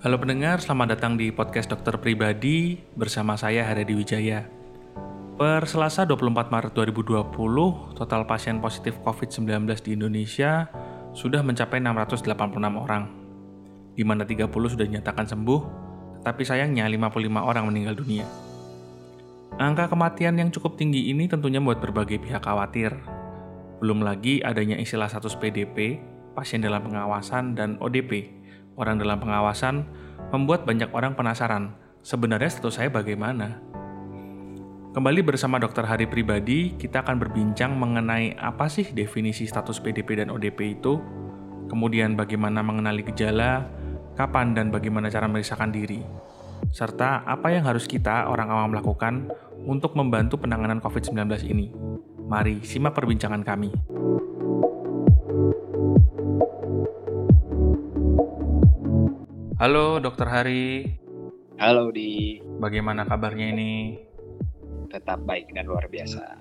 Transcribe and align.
Halo 0.00 0.16
pendengar, 0.16 0.64
selamat 0.64 0.96
datang 0.96 1.20
di 1.20 1.28
podcast 1.28 1.68
Dokter 1.68 2.00
Pribadi 2.00 2.80
bersama 2.96 3.36
saya 3.36 3.68
Haryadi 3.68 3.92
Wijaya. 3.92 4.48
Per 5.36 5.68
Selasa 5.68 6.08
24 6.08 6.48
Maret 6.48 6.72
2020, 6.72 7.28
total 8.00 8.24
pasien 8.24 8.64
positif 8.64 8.96
COVID-19 9.04 9.68
di 9.84 10.00
Indonesia 10.00 10.72
sudah 11.12 11.44
mencapai 11.44 11.84
686 11.84 12.32
orang, 12.80 13.12
di 13.92 14.00
mana 14.00 14.24
30 14.24 14.48
sudah 14.48 14.88
dinyatakan 14.88 15.28
sembuh, 15.28 15.60
tetapi 16.24 16.48
sayangnya 16.48 16.88
55 16.88 17.20
orang 17.44 17.68
meninggal 17.68 17.92
dunia. 17.92 18.24
Angka 19.60 19.92
kematian 19.92 20.40
yang 20.40 20.48
cukup 20.48 20.80
tinggi 20.80 21.12
ini 21.12 21.28
tentunya 21.28 21.60
membuat 21.60 21.84
berbagai 21.84 22.24
pihak 22.24 22.40
khawatir. 22.40 22.96
Belum 23.84 24.00
lagi 24.00 24.40
adanya 24.40 24.80
istilah 24.80 25.12
status 25.12 25.36
PDP, 25.36 26.00
pasien 26.32 26.64
dalam 26.64 26.88
pengawasan, 26.88 27.52
dan 27.52 27.76
ODP, 27.84 28.39
orang 28.80 28.96
dalam 28.96 29.20
pengawasan 29.20 29.84
membuat 30.32 30.64
banyak 30.64 30.88
orang 30.96 31.12
penasaran, 31.12 31.76
sebenarnya 32.00 32.48
status 32.48 32.80
saya 32.80 32.88
bagaimana? 32.88 33.60
Kembali 34.90 35.22
bersama 35.22 35.60
Dokter 35.60 35.86
Hari 35.86 36.08
Pribadi, 36.08 36.74
kita 36.74 37.06
akan 37.06 37.20
berbincang 37.20 37.76
mengenai 37.78 38.34
apa 38.40 38.66
sih 38.66 38.90
definisi 38.90 39.46
status 39.46 39.78
PDP 39.78 40.18
dan 40.18 40.32
ODP 40.34 40.80
itu, 40.80 40.98
kemudian 41.70 42.18
bagaimana 42.18 42.58
mengenali 42.64 43.06
gejala, 43.06 43.68
kapan 44.18 44.56
dan 44.56 44.74
bagaimana 44.74 45.06
cara 45.06 45.30
memeriksakan 45.30 45.70
diri, 45.70 46.02
serta 46.74 47.22
apa 47.22 47.54
yang 47.54 47.68
harus 47.70 47.86
kita, 47.86 48.26
orang 48.26 48.50
awam 48.50 48.74
lakukan 48.74 49.30
untuk 49.62 49.94
membantu 49.94 50.42
penanganan 50.42 50.82
COVID-19 50.82 51.22
ini. 51.46 51.70
Mari 52.26 52.62
simak 52.66 52.94
perbincangan 52.98 53.46
kami. 53.46 53.70
Halo 59.60 60.00
Dokter 60.00 60.24
Hari. 60.24 60.88
Halo 61.60 61.92
di. 61.92 62.40
Bagaimana 62.40 63.04
kabarnya 63.04 63.52
ini? 63.52 63.92
Tetap 64.88 65.20
baik 65.28 65.52
dan 65.52 65.68
luar 65.68 65.84
biasa. 65.84 66.40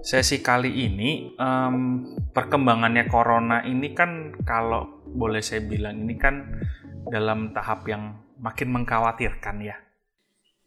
Sesi 0.00 0.40
kali 0.40 0.88
ini 0.88 1.36
um, 1.36 2.08
perkembangannya 2.32 3.04
corona 3.04 3.60
ini 3.68 3.92
kan 3.92 4.32
kalau 4.48 5.04
boleh 5.04 5.44
saya 5.44 5.60
bilang 5.60 6.08
ini 6.08 6.16
kan 6.16 6.64
dalam 7.12 7.52
tahap 7.52 7.84
yang 7.84 8.16
makin 8.40 8.72
mengkhawatirkan 8.80 9.56
ya. 9.60 9.76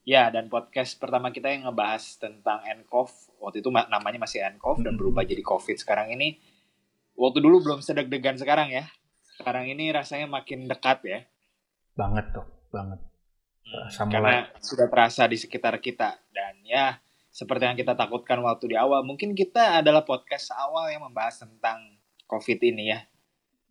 Ya 0.05 0.29
dan 0.29 0.53
podcast 0.53 1.01
pertama 1.01 1.33
kita 1.33 1.49
yang 1.49 1.65
ngebahas 1.65 2.21
tentang 2.21 2.61
nCoV 2.61 3.41
waktu 3.41 3.65
itu 3.65 3.73
namanya 3.73 4.21
masih 4.21 4.45
nCoV 4.53 4.85
dan 4.85 5.01
berubah 5.01 5.25
jadi 5.25 5.41
COVID 5.41 5.81
sekarang 5.81 6.13
ini. 6.13 6.37
Waktu 7.17 7.41
dulu 7.41 7.65
belum 7.65 7.81
sedeg-degan 7.81 8.37
sekarang 8.37 8.69
ya. 8.69 8.85
Sekarang 9.33 9.65
ini 9.65 9.89
rasanya 9.89 10.29
makin 10.29 10.69
dekat 10.69 11.01
ya 11.09 11.25
banget 12.01 12.25
tuh 12.33 12.45
banget. 12.73 12.99
Hmm, 13.61 13.87
Sama 13.93 14.11
karena 14.17 14.49
sudah 14.57 14.87
terasa 14.89 15.29
di 15.29 15.37
sekitar 15.37 15.77
kita. 15.77 16.17
Dan 16.33 16.65
ya 16.65 16.97
seperti 17.29 17.69
yang 17.69 17.77
kita 17.77 17.93
takutkan 17.93 18.41
waktu 18.41 18.73
di 18.73 18.77
awal 18.81 19.05
mungkin 19.05 19.37
kita 19.37 19.85
adalah 19.85 20.01
podcast 20.01 20.49
awal 20.57 20.89
yang 20.89 21.05
membahas 21.05 21.45
tentang 21.45 22.01
covid 22.25 22.57
ini 22.65 22.89
ya. 22.89 22.99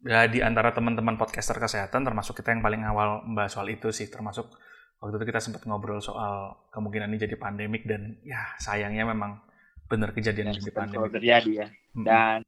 Ya 0.00 0.20
di 0.30 0.40
antara 0.40 0.72
teman-teman 0.72 1.18
podcaster 1.18 1.58
kesehatan 1.58 2.06
termasuk 2.06 2.38
kita 2.38 2.54
yang 2.54 2.62
paling 2.62 2.86
awal 2.86 3.26
membahas 3.26 3.58
soal 3.58 3.68
itu 3.68 3.90
sih. 3.90 4.06
Termasuk 4.06 4.46
waktu 5.02 5.18
itu 5.18 5.26
kita 5.26 5.40
sempat 5.42 5.66
ngobrol 5.66 5.98
soal 5.98 6.68
kemungkinan 6.70 7.10
ini 7.10 7.18
jadi 7.26 7.36
pandemik 7.40 7.84
dan 7.84 8.20
ya 8.24 8.40
sayangnya 8.60 9.08
memang 9.08 9.40
benar 9.90 10.14
kejadian 10.14 10.54
jadi 10.54 10.70
pandemik. 10.70 11.10
terjadi 11.18 11.52
ya. 11.66 11.68
Hmm. 11.98 12.06
dan 12.06 12.38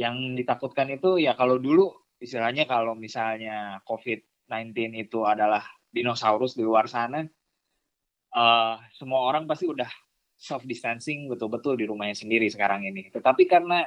yang 0.00 0.16
ditakutkan 0.32 0.88
itu 0.90 1.20
ya 1.20 1.36
kalau 1.36 1.60
dulu 1.60 1.92
istilahnya 2.18 2.64
kalau 2.64 2.96
misalnya 2.96 3.84
covid 3.84 4.24
19 4.54 4.94
itu 4.94 5.26
adalah 5.26 5.66
dinosaurus 5.90 6.54
di 6.54 6.62
luar 6.62 6.86
sana, 6.86 7.26
uh, 8.34 8.76
semua 8.94 9.26
orang 9.26 9.46
pasti 9.50 9.66
udah 9.66 9.90
self 10.34 10.66
distancing 10.66 11.30
betul-betul 11.30 11.78
di 11.78 11.86
rumahnya 11.86 12.14
sendiri 12.14 12.46
sekarang 12.50 12.86
ini. 12.86 13.10
Tetapi 13.10 13.46
karena 13.46 13.86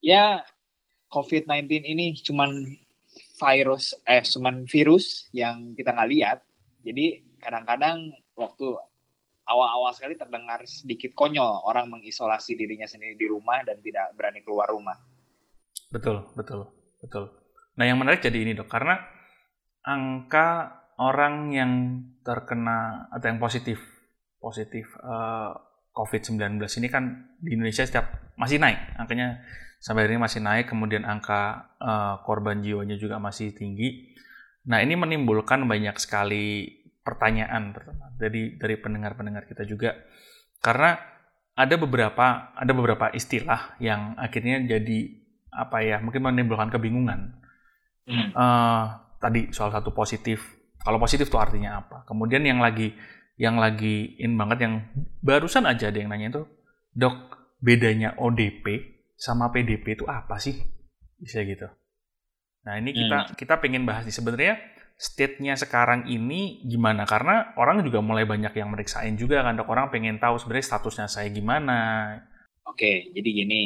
ya 0.00 0.40
COVID-19 1.12 1.84
ini 1.84 2.16
cuman 2.24 2.64
virus 3.36 3.96
eh 4.04 4.24
cuman 4.24 4.64
virus 4.68 5.28
yang 5.32 5.76
kita 5.76 5.92
nggak 5.92 6.10
lihat. 6.10 6.38
Jadi 6.84 7.36
kadang-kadang 7.40 8.12
waktu 8.36 8.76
awal-awal 9.46 9.94
sekali 9.94 10.18
terdengar 10.18 10.64
sedikit 10.66 11.14
konyol 11.14 11.62
orang 11.64 11.86
mengisolasi 11.86 12.58
dirinya 12.58 12.88
sendiri 12.88 13.14
di 13.14 13.26
rumah 13.30 13.62
dan 13.62 13.78
tidak 13.78 14.10
berani 14.18 14.42
keluar 14.42 14.66
rumah. 14.72 14.98
Betul, 15.86 16.26
betul, 16.34 16.66
betul. 16.98 17.30
Nah 17.78 17.84
yang 17.86 18.02
menarik 18.02 18.24
jadi 18.24 18.42
ini 18.42 18.58
dok, 18.58 18.66
karena 18.66 18.98
angka 19.86 20.82
orang 20.98 21.54
yang 21.54 21.72
terkena 22.26 23.06
atau 23.14 23.26
yang 23.30 23.38
positif 23.38 23.78
positif 24.42 24.90
uh, 25.00 25.54
COVID-19 25.96 26.60
ini 26.60 26.88
kan 26.92 27.32
di 27.40 27.56
Indonesia 27.56 27.86
setiap 27.86 28.34
masih 28.36 28.60
naik 28.60 28.76
angkanya 29.00 29.40
sampai 29.80 30.04
hari 30.04 30.18
ini 30.18 30.22
masih 30.26 30.40
naik 30.44 30.66
kemudian 30.68 31.06
angka 31.06 31.72
uh, 31.80 32.20
korban 32.26 32.60
jiwanya 32.60 32.98
juga 32.98 33.16
masih 33.22 33.54
tinggi. 33.54 34.12
Nah 34.66 34.82
ini 34.82 34.98
menimbulkan 34.98 35.62
banyak 35.64 35.96
sekali 36.02 36.68
pertanyaan 37.00 37.70
terutama 37.70 38.10
dari 38.18 38.58
dari 38.58 38.76
pendengar-pendengar 38.76 39.46
kita 39.46 39.62
juga 39.62 39.94
karena 40.58 40.98
ada 41.56 41.74
beberapa 41.78 42.52
ada 42.52 42.72
beberapa 42.74 43.08
istilah 43.14 43.78
yang 43.80 44.18
akhirnya 44.18 44.60
jadi 44.66 44.98
apa 45.54 45.80
ya 45.80 45.96
mungkin 46.02 46.28
menimbulkan 46.28 46.68
kebingungan. 46.68 47.40
Hmm. 48.04 48.28
Uh, 48.36 49.05
tadi 49.18 49.50
soal 49.52 49.72
satu 49.72 49.92
positif. 49.92 50.42
Kalau 50.80 51.02
positif 51.02 51.26
tuh 51.26 51.42
artinya 51.42 51.82
apa? 51.82 52.06
Kemudian 52.06 52.46
yang 52.46 52.62
lagi 52.62 52.94
yang 53.36 53.60
lagi 53.60 54.16
in 54.16 54.38
banget 54.40 54.64
yang 54.64 54.74
barusan 55.20 55.68
aja 55.68 55.92
ada 55.92 55.98
yang 56.00 56.08
nanya 56.08 56.28
itu, 56.32 56.42
dok 56.96 57.16
bedanya 57.60 58.16
ODP 58.16 58.96
sama 59.16 59.52
PDP 59.52 59.98
itu 59.98 60.04
apa 60.08 60.40
sih? 60.40 60.56
Bisa 61.20 61.42
gitu. 61.44 61.68
Nah 62.64 62.80
ini 62.80 62.92
kita 62.96 63.18
hmm. 63.18 63.32
kita 63.36 63.54
pengen 63.60 63.84
bahas 63.84 64.08
nih 64.08 64.16
sebenarnya 64.16 64.54
state-nya 64.96 65.54
sekarang 65.60 66.08
ini 66.08 66.64
gimana? 66.64 67.04
Karena 67.04 67.52
orang 67.60 67.84
juga 67.84 68.00
mulai 68.00 68.24
banyak 68.24 68.56
yang 68.56 68.72
meriksain 68.72 69.14
juga 69.20 69.44
kan 69.44 69.56
dok 69.60 69.68
orang 69.68 69.92
pengen 69.92 70.16
tahu 70.16 70.40
sebenarnya 70.40 70.66
statusnya 70.72 71.06
saya 71.06 71.28
gimana. 71.28 71.78
Oke, 72.66 73.12
jadi 73.14 73.28
gini, 73.44 73.60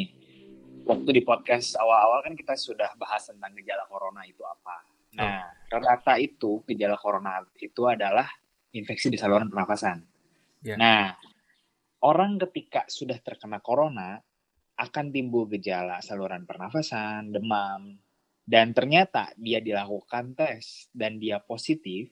waktu 0.85 1.09
di 1.09 1.21
podcast 1.25 1.73
awal-awal 1.79 2.21
kan 2.21 2.35
kita 2.35 2.53
sudah 2.53 2.93
bahas 2.99 3.25
tentang 3.25 3.55
gejala 3.57 3.87
corona 3.87 4.21
itu 4.27 4.43
apa. 4.43 4.90
Nah, 5.15 5.43
rata 5.67 6.15
itu 6.19 6.63
gejala 6.67 6.95
corona 6.95 7.43
itu 7.59 7.87
adalah 7.87 8.27
infeksi 8.71 9.11
di 9.11 9.19
saluran 9.19 9.51
pernafasan. 9.51 10.03
Yeah. 10.63 10.77
Nah, 10.79 11.15
orang 12.03 12.39
ketika 12.47 12.87
sudah 12.87 13.19
terkena 13.19 13.59
corona 13.59 14.19
akan 14.79 15.13
timbul 15.13 15.45
gejala 15.51 16.01
saluran 16.01 16.47
pernafasan, 16.47 17.29
demam, 17.29 17.99
dan 18.47 18.73
ternyata 18.73 19.29
dia 19.37 19.61
dilakukan 19.61 20.33
tes 20.33 20.89
dan 20.95 21.21
dia 21.21 21.37
positif, 21.37 22.09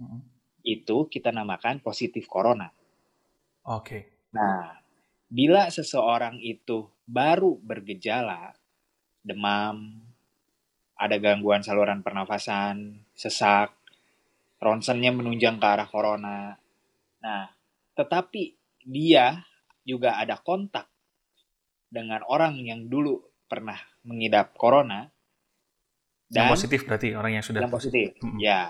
mm-hmm. 0.00 0.20
itu 0.64 1.06
kita 1.12 1.28
namakan 1.34 1.84
positif 1.84 2.24
corona. 2.24 2.72
Oke. 3.68 3.84
Okay. 3.84 4.02
Nah, 4.32 4.72
bila 5.28 5.68
seseorang 5.68 6.40
itu 6.40 6.88
baru 7.04 7.60
bergejala 7.60 8.56
demam, 9.20 10.07
ada 10.98 11.16
gangguan 11.22 11.62
saluran 11.62 12.02
pernafasan, 12.02 13.06
sesak, 13.14 13.70
ronsennya 14.58 15.14
menunjang 15.14 15.62
ke 15.62 15.66
arah 15.66 15.86
corona. 15.86 16.58
Nah, 17.22 17.46
tetapi 17.94 18.58
dia 18.82 19.46
juga 19.86 20.18
ada 20.18 20.36
kontak 20.42 20.90
dengan 21.88 22.20
orang 22.26 22.58
yang 22.60 22.90
dulu 22.90 23.22
pernah 23.46 23.78
mengidap 24.04 24.58
corona. 24.58 25.08
Dan, 26.28 26.44
yang 26.44 26.52
positif 26.52 26.84
berarti 26.84 27.16
orang 27.16 27.40
yang 27.40 27.44
sudah 27.46 27.64
yang 27.64 27.72
positif. 27.72 28.12
Mm 28.20 28.28
-hmm. 28.28 28.38
Ya. 28.42 28.62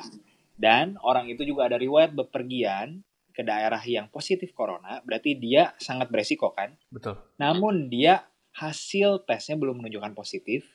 Dan 0.54 0.86
orang 1.02 1.26
itu 1.26 1.42
juga 1.42 1.66
ada 1.66 1.80
riwayat 1.80 2.14
bepergian 2.14 3.02
ke 3.34 3.46
daerah 3.46 3.78
yang 3.86 4.10
positif 4.10 4.50
corona, 4.50 4.98
berarti 5.06 5.38
dia 5.38 5.70
sangat 5.78 6.10
beresiko 6.10 6.50
kan? 6.50 6.74
Betul. 6.90 7.14
Namun 7.38 7.86
dia 7.86 8.26
hasil 8.58 9.22
tesnya 9.22 9.54
belum 9.54 9.78
menunjukkan 9.78 10.10
positif. 10.18 10.66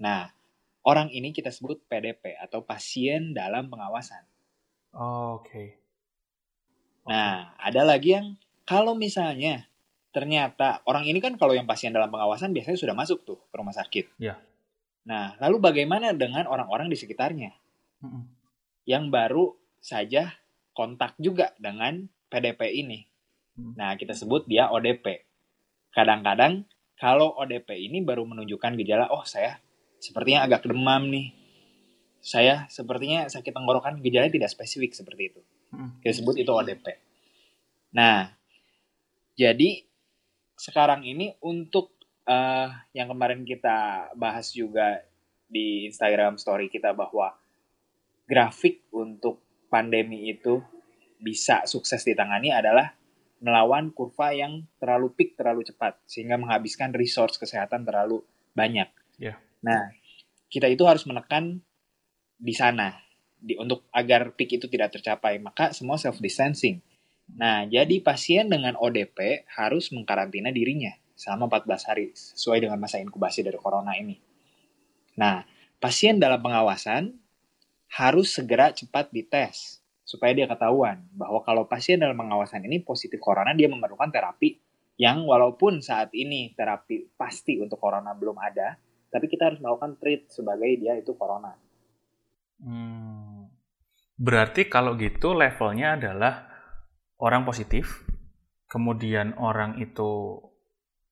Nah, 0.00 0.32
Orang 0.86 1.10
ini 1.10 1.34
kita 1.34 1.50
sebut 1.50 1.82
PDP 1.90 2.38
atau 2.38 2.62
pasien 2.62 3.34
dalam 3.34 3.66
pengawasan. 3.66 4.22
Oh, 4.94 5.42
Oke. 5.42 5.50
Okay. 5.50 5.68
Nah, 7.10 7.58
ada 7.58 7.82
lagi 7.82 8.14
yang 8.14 8.38
kalau 8.62 8.94
misalnya 8.94 9.66
ternyata 10.14 10.86
orang 10.86 11.10
ini 11.10 11.18
kan 11.18 11.34
kalau 11.34 11.58
yang 11.58 11.66
pasien 11.66 11.90
dalam 11.90 12.06
pengawasan 12.06 12.54
biasanya 12.54 12.78
sudah 12.78 12.94
masuk 12.94 13.26
tuh 13.26 13.38
ke 13.50 13.54
rumah 13.58 13.74
sakit. 13.74 14.14
Iya. 14.22 14.34
Yeah. 14.34 14.38
Nah, 15.06 15.34
lalu 15.42 15.58
bagaimana 15.58 16.14
dengan 16.14 16.46
orang-orang 16.50 16.86
di 16.86 16.98
sekitarnya 16.98 17.54
mm 18.02 18.06
-mm. 18.06 18.22
yang 18.86 19.10
baru 19.10 19.54
saja 19.78 20.34
kontak 20.70 21.18
juga 21.18 21.54
dengan 21.58 22.06
PDP 22.30 22.78
ini? 22.78 23.06
Mm. 23.58 23.74
Nah, 23.74 23.94
kita 23.98 24.14
sebut 24.14 24.46
dia 24.46 24.70
ODP. 24.70 25.26
Kadang-kadang 25.94 26.66
kalau 26.94 27.34
ODP 27.38 27.74
ini 27.76 28.02
baru 28.02 28.26
menunjukkan 28.26 28.74
gejala, 28.82 29.10
oh 29.10 29.22
saya 29.22 29.62
sepertinya 30.00 30.46
agak 30.46 30.66
demam 30.68 31.08
nih. 31.10 31.28
saya 32.26 32.66
sepertinya 32.66 33.30
sakit 33.30 33.54
tenggorokan 33.54 34.02
gejalanya 34.02 34.34
tidak 34.34 34.50
spesifik 34.50 34.98
seperti 34.98 35.30
itu. 35.30 35.40
Hmm. 35.70 35.94
Kita 36.02 36.10
sebut 36.18 36.34
itu 36.34 36.50
ODP. 36.50 36.98
Nah, 37.94 38.34
jadi 39.38 39.86
sekarang 40.58 41.06
ini 41.06 41.38
untuk 41.38 41.94
uh, 42.26 42.66
yang 42.90 43.14
kemarin 43.14 43.46
kita 43.46 44.10
bahas 44.18 44.50
juga 44.50 45.06
di 45.46 45.86
Instagram 45.86 46.34
story 46.34 46.66
kita 46.66 46.90
bahwa 46.90 47.30
grafik 48.26 48.90
untuk 48.90 49.38
pandemi 49.70 50.34
itu 50.34 50.58
bisa 51.22 51.62
sukses 51.64 52.02
ditangani 52.02 52.50
adalah 52.50 52.92
melawan 53.38 53.92
kurva 53.92 54.32
yang 54.34 54.64
terlalu 54.80 55.12
peak 55.14 55.38
terlalu 55.38 55.62
cepat 55.62 56.00
sehingga 56.08 56.40
menghabiskan 56.40 56.90
resource 56.90 57.38
kesehatan 57.38 57.86
terlalu 57.86 58.24
banyak. 58.56 58.88
Yeah. 59.20 59.38
Nah, 59.64 59.92
kita 60.50 60.68
itu 60.68 60.84
harus 60.84 61.04
menekan 61.08 61.60
di 62.36 62.52
sana 62.52 62.92
di, 63.36 63.56
untuk 63.56 63.88
agar 63.92 64.34
peak 64.36 64.60
itu 64.60 64.66
tidak 64.66 64.96
tercapai. 64.96 65.38
Maka 65.38 65.72
semua 65.72 65.96
self 65.96 66.20
distancing. 66.20 66.80
Nah, 67.36 67.66
jadi 67.66 67.98
pasien 68.02 68.46
dengan 68.46 68.78
ODP 68.78 69.48
harus 69.58 69.90
mengkarantina 69.90 70.54
dirinya 70.54 70.94
selama 71.16 71.48
14 71.64 71.88
hari 71.88 72.06
sesuai 72.14 72.62
dengan 72.62 72.78
masa 72.78 73.02
inkubasi 73.02 73.42
dari 73.42 73.58
corona 73.58 73.96
ini. 73.98 74.14
Nah, 75.18 75.42
pasien 75.80 76.20
dalam 76.22 76.38
pengawasan 76.38 77.10
harus 77.96 78.36
segera 78.36 78.70
cepat 78.70 79.10
dites 79.10 79.80
supaya 80.06 80.30
dia 80.36 80.46
ketahuan 80.46 81.02
bahwa 81.10 81.42
kalau 81.42 81.66
pasien 81.66 81.98
dalam 81.98 82.14
pengawasan 82.14 82.62
ini 82.62 82.78
positif 82.78 83.18
corona 83.18 83.50
dia 83.56 83.66
memerlukan 83.66 84.06
terapi 84.12 84.54
yang 84.96 85.26
walaupun 85.26 85.82
saat 85.82 86.14
ini 86.14 86.54
terapi 86.54 87.10
pasti 87.18 87.58
untuk 87.58 87.76
corona 87.76 88.14
belum 88.14 88.38
ada, 88.38 88.78
tapi 89.10 89.26
kita 89.30 89.52
harus 89.52 89.60
melakukan 89.62 89.96
treat 90.00 90.28
sebagai 90.28 90.70
dia 90.78 90.98
itu 90.98 91.14
corona. 91.14 91.54
Hmm. 92.60 93.48
Berarti 94.16 94.66
kalau 94.66 94.96
gitu 94.96 95.36
levelnya 95.36 96.00
adalah 96.00 96.48
orang 97.20 97.44
positif, 97.44 98.04
kemudian 98.68 99.36
orang 99.36 99.76
itu 99.80 100.40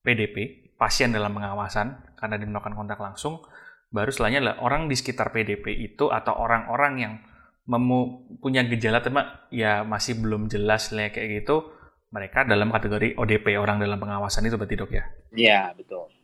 PDP, 0.01 0.69
pasien 0.77 1.13
dalam 1.13 1.33
pengawasan 1.33 2.17
karena 2.17 2.35
dia 2.41 2.49
melakukan 2.49 2.77
kontak 2.77 2.97
langsung, 2.97 3.45
baru 3.93 4.09
selanjutnya 4.09 4.41
adalah 4.41 4.57
orang 4.65 4.89
di 4.89 4.95
sekitar 4.97 5.29
PDP 5.29 5.85
itu 5.85 6.09
atau 6.09 6.33
orang-orang 6.33 6.93
yang 6.97 7.13
punya 8.41 8.61
gejala 8.69 9.01
tapi 9.01 9.17
ya 9.49 9.81
masih 9.81 10.21
belum 10.21 10.45
jelas 10.53 10.93
kayak 10.93 11.41
gitu 11.41 11.73
mereka 12.13 12.45
dalam 12.45 12.69
kategori 12.69 13.17
ODP 13.17 13.57
orang 13.57 13.81
dalam 13.81 13.97
pengawasan 13.97 14.45
itu 14.45 14.55
berarti 14.55 14.75
dok 14.77 14.91
ya? 14.93 15.03
Iya 15.33 15.61
betul. 15.73 16.14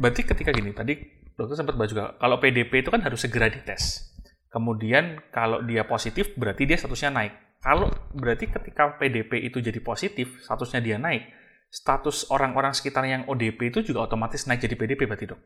Berarti 0.00 0.24
ketika 0.24 0.50
gini 0.56 0.72
tadi 0.72 0.96
dokter 1.36 1.60
sempat 1.60 1.76
bahas 1.76 1.92
juga 1.92 2.16
kalau 2.16 2.40
PDP 2.40 2.80
itu 2.80 2.88
kan 2.88 3.04
harus 3.04 3.20
segera 3.20 3.52
dites. 3.52 4.08
Kemudian 4.48 5.20
kalau 5.30 5.60
dia 5.62 5.84
positif 5.84 6.32
berarti 6.34 6.64
dia 6.64 6.80
statusnya 6.80 7.12
naik. 7.12 7.32
Kalau 7.60 7.92
berarti 8.16 8.48
ketika 8.48 8.96
PDP 8.96 9.44
itu 9.44 9.60
jadi 9.60 9.76
positif 9.84 10.40
statusnya 10.40 10.80
dia 10.80 10.96
naik, 10.96 11.28
status 11.68 12.32
orang-orang 12.32 12.72
sekitar 12.72 13.04
yang 13.04 13.28
ODP 13.28 13.68
itu 13.68 13.92
juga 13.92 14.08
otomatis 14.08 14.48
naik 14.48 14.64
jadi 14.64 14.74
PDP 14.74 15.04
berarti 15.04 15.36
dok? 15.36 15.40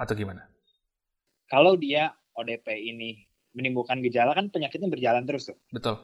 Atau 0.00 0.16
gimana? 0.16 0.48
Kalau 1.46 1.76
dia 1.76 2.16
ODP 2.32 2.66
ini 2.80 3.28
menimbulkan 3.52 4.00
gejala 4.00 4.32
kan 4.32 4.48
penyakitnya 4.48 4.88
berjalan 4.88 5.28
terus 5.28 5.52
tuh. 5.52 5.56
Betul. 5.68 6.00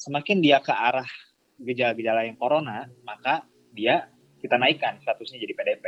Semakin 0.00 0.40
dia 0.40 0.64
ke 0.64 0.72
arah 0.72 1.06
gejala-gejala 1.60 2.24
yang 2.24 2.40
corona, 2.40 2.88
maka 3.04 3.44
dia 3.76 4.08
kita 4.40 4.56
naikkan 4.56 4.96
statusnya 5.04 5.44
jadi 5.44 5.52
PDP. 5.52 5.84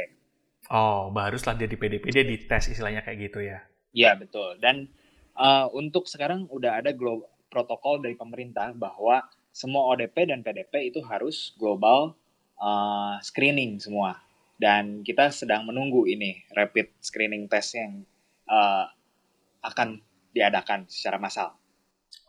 Oh, 0.70 1.10
baru 1.10 1.34
setelah 1.34 1.64
dia 1.64 1.68
di 1.70 1.78
PDP 1.80 2.04
dia 2.12 2.24
dites 2.26 2.70
istilahnya 2.70 3.02
kayak 3.02 3.18
gitu 3.30 3.42
ya. 3.42 3.64
Iya, 3.92 4.14
betul. 4.14 4.60
Dan 4.62 4.88
uh, 5.34 5.66
untuk 5.74 6.06
sekarang 6.06 6.46
udah 6.48 6.78
ada 6.78 6.94
global 6.94 7.28
protokol 7.52 8.00
dari 8.00 8.16
pemerintah 8.16 8.72
bahwa 8.72 9.20
semua 9.52 9.92
ODP 9.92 10.32
dan 10.32 10.40
PDP 10.40 10.88
itu 10.88 11.04
harus 11.04 11.52
global 11.60 12.16
uh, 12.56 13.20
screening 13.20 13.76
semua. 13.82 14.16
Dan 14.56 15.04
kita 15.04 15.28
sedang 15.28 15.68
menunggu 15.68 16.08
ini 16.08 16.46
rapid 16.56 16.88
screening 17.04 17.50
test 17.50 17.76
yang 17.76 18.06
uh, 18.48 18.88
akan 19.60 20.00
diadakan 20.32 20.88
secara 20.88 21.20
massal. 21.20 21.52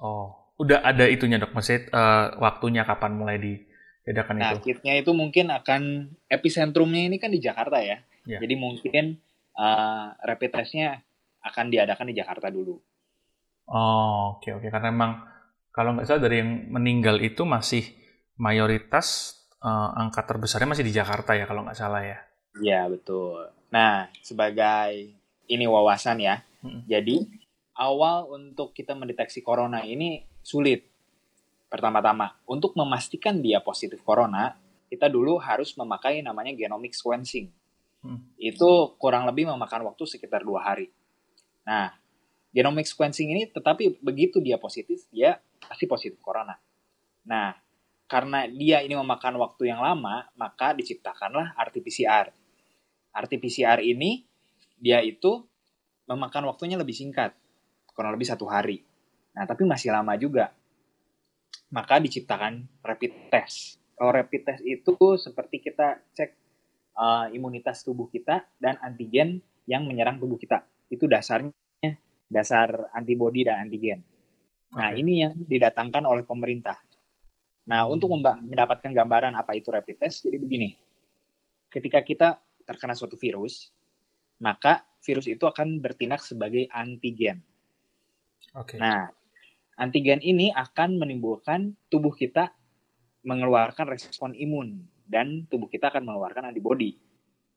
Oh, 0.03 0.35
udah 0.59 0.83
ada 0.83 1.07
itunya 1.07 1.39
dok, 1.39 1.55
maksudnya 1.55 1.87
uh, 1.95 2.25
waktunya 2.43 2.83
kapan 2.83 3.15
mulai 3.15 3.37
diadakan 3.39 4.35
nah, 4.35 4.51
itu? 4.51 4.55
Nah, 4.59 4.63
kitnya 4.63 4.93
itu 4.99 5.11
mungkin 5.15 5.47
akan 5.53 6.11
epicentrumnya 6.27 7.07
ini 7.07 7.17
kan 7.21 7.31
di 7.31 7.39
Jakarta 7.39 7.79
ya. 7.79 8.03
Yeah. 8.23 8.39
Jadi 8.39 8.55
mungkin 8.55 9.19
uh, 9.55 10.15
rapid 10.23 10.51
testnya 10.51 11.03
akan 11.43 11.67
diadakan 11.69 12.07
di 12.09 12.15
Jakarta 12.15 12.47
dulu. 12.47 12.79
Oh, 13.67 14.37
oke 14.37 14.43
okay, 14.43 14.51
oke. 14.55 14.63
Okay. 14.63 14.69
Karena 14.71 14.89
memang 14.91 15.11
kalau 15.73 15.95
nggak 15.95 16.07
salah 16.07 16.23
dari 16.23 16.39
yang 16.39 16.71
meninggal 16.71 17.19
itu 17.19 17.43
masih 17.43 17.83
mayoritas 18.39 19.39
uh, 19.63 19.95
angka 19.97 20.23
terbesarnya 20.23 20.69
masih 20.69 20.85
di 20.87 20.93
Jakarta 20.95 21.35
ya 21.35 21.47
kalau 21.47 21.63
nggak 21.67 21.79
salah 21.79 22.03
ya. 22.03 22.19
Iya 22.59 22.87
betul. 22.91 23.49
Nah 23.73 24.07
sebagai 24.21 25.17
ini 25.49 25.65
wawasan 25.67 26.23
ya. 26.23 26.43
Hmm. 26.63 26.85
Jadi 26.87 27.27
awal 27.75 28.29
untuk 28.29 28.71
kita 28.71 28.93
mendeteksi 28.93 29.41
corona 29.41 29.81
ini 29.83 30.23
sulit. 30.45 30.87
Pertama-tama, 31.73 32.37
untuk 32.45 32.77
memastikan 32.77 33.41
dia 33.41 33.57
positif 33.57 34.05
corona, 34.05 34.53
kita 34.93 35.09
dulu 35.09 35.41
harus 35.41 35.73
memakai 35.73 36.21
namanya 36.21 36.53
genomic 36.53 36.93
sequencing. 36.93 37.49
Hmm. 38.03 38.19
Itu 38.35 38.99
kurang 38.99 39.23
lebih 39.23 39.47
memakan 39.47 39.87
waktu 39.87 40.03
sekitar 40.03 40.43
dua 40.43 40.59
hari. 40.59 40.91
Nah, 41.63 41.95
genomic 42.51 42.85
sequencing 42.85 43.31
ini 43.31 43.47
tetapi 43.47 44.03
begitu 44.03 44.43
dia 44.43 44.59
positif, 44.59 45.07
dia 45.09 45.39
pasti 45.63 45.87
positif 45.87 46.19
corona. 46.19 46.59
Nah, 47.23 47.55
karena 48.11 48.45
dia 48.45 48.83
ini 48.83 48.93
memakan 48.99 49.39
waktu 49.39 49.71
yang 49.71 49.79
lama, 49.79 50.27
maka 50.35 50.75
diciptakanlah 50.75 51.55
RT-PCR. 51.55 52.29
RT-PCR 53.15 53.79
ini 53.79 54.27
dia 54.75 54.99
itu 54.99 55.47
memakan 56.03 56.51
waktunya 56.51 56.75
lebih 56.75 56.91
singkat 56.91 57.31
kurang 57.95 58.11
lebih 58.19 58.27
satu 58.27 58.43
hari. 58.51 58.83
Nah, 59.31 59.47
tapi 59.47 59.63
masih 59.63 59.95
lama 59.95 60.13
juga. 60.19 60.51
Maka 61.71 61.97
diciptakan 62.03 62.83
rapid 62.83 63.31
test. 63.31 63.79
Kalau 63.95 64.11
rapid 64.13 64.41
test 64.45 64.61
itu 64.61 64.93
seperti 65.17 65.63
kita 65.63 66.03
cek 66.13 66.42
uh, 66.97 67.27
imunitas 67.33 67.81
tubuh 67.81 68.09
kita 68.09 68.45
dan 68.57 68.77
antigen 68.81 69.41
yang 69.69 69.85
menyerang 69.87 70.19
tubuh 70.19 70.37
kita. 70.37 70.65
Itu 70.89 71.09
dasarnya 71.09 71.53
dasar 72.29 72.89
antibodi 72.93 73.45
dan 73.45 73.69
antigen. 73.69 74.01
Nah, 74.73 74.89
okay. 74.89 75.05
ini 75.05 75.21
yang 75.21 75.33
didatangkan 75.37 76.03
oleh 76.05 76.25
pemerintah. 76.25 76.81
Nah, 77.69 77.85
untuk 77.87 78.11
mendapatkan 78.11 78.89
gambaran 78.89 79.37
apa 79.37 79.53
itu 79.53 79.69
rapid 79.69 80.01
test, 80.01 80.25
jadi 80.25 80.41
begini. 80.41 80.73
Ketika 81.69 82.01
kita 82.01 82.41
terkena 82.65 82.97
suatu 82.97 83.15
virus, 83.15 83.69
maka 84.41 84.83
virus 85.05 85.29
itu 85.29 85.45
akan 85.45 85.79
bertindak 85.79 86.25
sebagai 86.25 86.65
antigen. 86.73 87.39
Okay. 88.51 88.81
Nah, 88.81 89.07
antigen 89.77 90.19
ini 90.19 90.51
akan 90.51 90.99
menimbulkan 90.99 91.77
tubuh 91.87 92.11
kita 92.11 92.51
mengeluarkan 93.23 93.87
respon 93.87 94.35
imun 94.35 94.83
dan 95.13 95.45
tubuh 95.45 95.69
kita 95.69 95.93
akan 95.93 96.09
mengeluarkan 96.09 96.49
antibodi. 96.49 96.97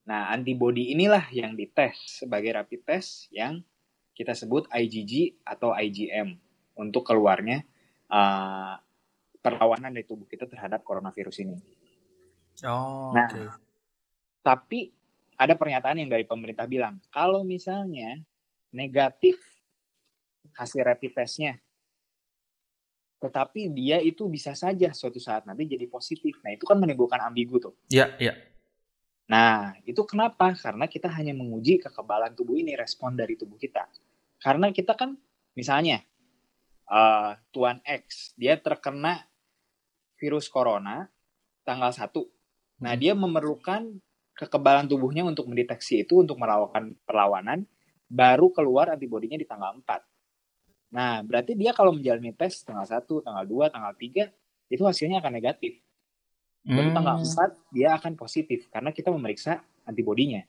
Nah, 0.05 0.29
antibodi 0.29 0.93
inilah 0.93 1.33
yang 1.33 1.57
dites 1.57 2.21
sebagai 2.21 2.53
rapid 2.53 2.85
test 2.85 3.33
yang 3.33 3.65
kita 4.13 4.37
sebut 4.37 4.69
IgG 4.69 5.41
atau 5.41 5.73
IgM 5.73 6.37
untuk 6.77 7.09
keluarnya 7.09 7.65
uh, 8.13 8.77
perlawanan 9.41 9.97
dari 9.97 10.05
tubuh 10.05 10.29
kita 10.29 10.45
terhadap 10.45 10.85
coronavirus 10.85 11.49
ini. 11.49 11.57
Oh, 12.65 13.13
nah, 13.17 13.29
okay. 13.29 13.49
tapi 14.45 14.93
ada 15.37 15.53
pernyataan 15.57 16.01
yang 16.01 16.09
dari 16.13 16.25
pemerintah 16.25 16.65
bilang 16.65 16.97
kalau 17.13 17.45
misalnya 17.45 18.21
negatif 18.73 19.37
hasil 20.57 20.85
rapid 20.85 21.13
testnya. 21.13 21.61
Tetapi 23.17 23.73
dia 23.73 23.97
itu 23.99 24.29
bisa 24.29 24.53
saja 24.53 24.93
suatu 24.93 25.17
saat 25.17 25.49
nanti 25.49 25.65
jadi 25.65 25.89
positif. 25.89 26.37
Nah, 26.45 26.53
itu 26.53 26.69
kan 26.69 26.77
menimbulkan 26.77 27.21
ambigu 27.25 27.57
tuh. 27.57 27.75
Iya, 27.89 28.13
iya. 28.21 28.35
Nah, 29.27 29.75
itu 29.83 30.07
kenapa? 30.07 30.55
Karena 30.55 30.87
kita 30.87 31.11
hanya 31.11 31.35
menguji 31.35 31.83
kekebalan 31.83 32.37
tubuh 32.39 32.55
ini, 32.55 32.79
respon 32.79 33.19
dari 33.19 33.35
tubuh 33.35 33.59
kita. 33.59 33.89
Karena 34.39 34.71
kita 34.71 34.95
kan, 34.95 35.19
misalnya, 35.59 36.05
uh, 36.87 37.35
Tuan 37.51 37.83
X, 37.83 38.37
dia 38.39 38.55
terkena 38.61 39.27
virus 40.21 40.47
corona 40.47 41.11
tanggal 41.67 41.91
1. 41.91 42.07
Nah, 42.85 42.93
hmm. 42.95 43.01
dia 43.01 43.13
memerlukan 43.19 43.83
kekebalan 44.37 44.87
tubuhnya 44.87 45.25
untuk 45.27 45.49
mendeteksi 45.49 46.05
itu, 46.07 46.23
untuk 46.23 46.39
melakukan 46.39 46.95
perlawanan, 47.09 47.67
baru 48.07 48.53
keluar 48.55 48.95
antibodinya 48.95 49.41
di 49.41 49.49
tanggal 49.49 49.75
4. 49.83 50.16
Nah, 50.97 51.21
berarti 51.21 51.53
dia 51.53 51.77
kalau 51.77 51.93
menjalani 51.93 52.33
tes 52.33 52.65
tanggal 52.65 52.89
1, 52.89 53.05
tanggal 53.05 53.45
2, 53.45 53.69
tanggal 53.69 53.93
3, 53.93 54.33
itu 54.73 54.83
hasilnya 54.89 55.21
akan 55.21 55.33
negatif. 55.37 55.77
Baru 56.65 56.89
hmm. 56.89 56.97
tanggal 56.97 57.17
4, 57.21 57.77
dia 57.77 57.89
akan 58.01 58.17
positif, 58.17 58.65
karena 58.73 58.97
kita 58.97 59.13
memeriksa 59.13 59.61
antibodinya. 59.85 60.41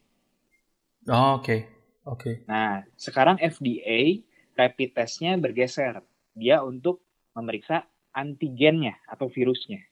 Oh, 1.11 1.43
oke. 1.43 1.43
Okay. 1.43 1.59
Oke. 2.07 2.19
Okay. 2.23 2.35
Nah, 2.47 2.87
sekarang 2.95 3.35
FDA 3.43 4.23
rapid 4.55 4.95
testnya 4.95 5.35
bergeser. 5.35 5.99
Dia 6.31 6.63
untuk 6.63 7.03
memeriksa 7.35 7.83
antigennya 8.15 8.95
atau 9.05 9.27
virusnya. 9.27 9.83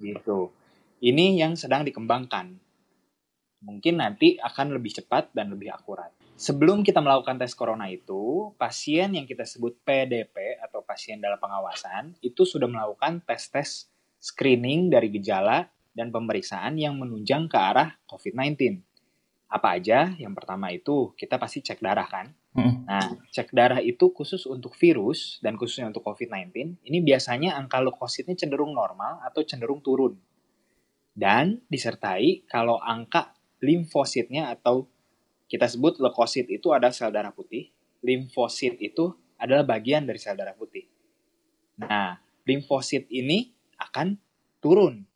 Gitu. 0.00 0.48
Ini 1.04 1.38
yang 1.38 1.54
sedang 1.54 1.84
dikembangkan. 1.84 2.56
Mungkin 3.62 4.00
nanti 4.00 4.40
akan 4.40 4.74
lebih 4.74 4.98
cepat 4.98 5.30
dan 5.36 5.52
lebih 5.52 5.70
akurat. 5.70 6.10
Sebelum 6.38 6.86
kita 6.86 7.02
melakukan 7.02 7.34
tes 7.34 7.50
corona 7.50 7.90
itu, 7.90 8.54
pasien 8.54 9.10
yang 9.10 9.26
kita 9.26 9.42
sebut 9.42 9.74
PDP 9.82 10.54
atau 10.62 10.86
pasien 10.86 11.18
dalam 11.18 11.34
pengawasan 11.42 12.14
itu 12.22 12.46
sudah 12.46 12.70
melakukan 12.70 13.18
tes-tes 13.26 13.90
screening 14.22 14.86
dari 14.86 15.10
gejala 15.10 15.66
dan 15.90 16.14
pemeriksaan 16.14 16.78
yang 16.78 16.94
menunjang 16.94 17.50
ke 17.50 17.58
arah 17.58 17.98
COVID-19. 18.06 18.54
Apa 19.50 19.82
aja? 19.82 20.14
Yang 20.14 20.38
pertama 20.38 20.70
itu 20.70 21.10
kita 21.18 21.42
pasti 21.42 21.58
cek 21.58 21.82
darah 21.82 22.06
kan. 22.06 22.30
Nah, 22.86 23.18
cek 23.34 23.50
darah 23.50 23.82
itu 23.82 24.14
khusus 24.14 24.46
untuk 24.46 24.78
virus 24.78 25.42
dan 25.42 25.58
khususnya 25.58 25.90
untuk 25.90 26.06
COVID-19. 26.06 26.54
Ini 26.86 26.98
biasanya 27.02 27.58
angka 27.58 27.82
leukositnya 27.82 28.38
cenderung 28.38 28.78
normal 28.78 29.26
atau 29.26 29.42
cenderung 29.42 29.82
turun. 29.82 30.14
Dan 31.18 31.66
disertai 31.66 32.46
kalau 32.46 32.78
angka 32.78 33.34
limfositnya 33.58 34.54
atau 34.54 34.86
kita 35.48 35.64
sebut 35.64 35.96
leukosit 35.96 36.46
itu 36.52 36.70
ada 36.76 36.92
sel 36.92 37.08
darah 37.08 37.32
putih, 37.32 37.72
limfosit 38.04 38.76
itu 38.78 39.16
adalah 39.40 39.64
bagian 39.64 40.04
dari 40.04 40.20
sel 40.20 40.36
darah 40.36 40.52
putih. 40.52 40.84
Nah, 41.80 42.20
limfosit 42.44 43.08
ini 43.08 43.48
akan 43.80 44.20
turun. 44.60 45.08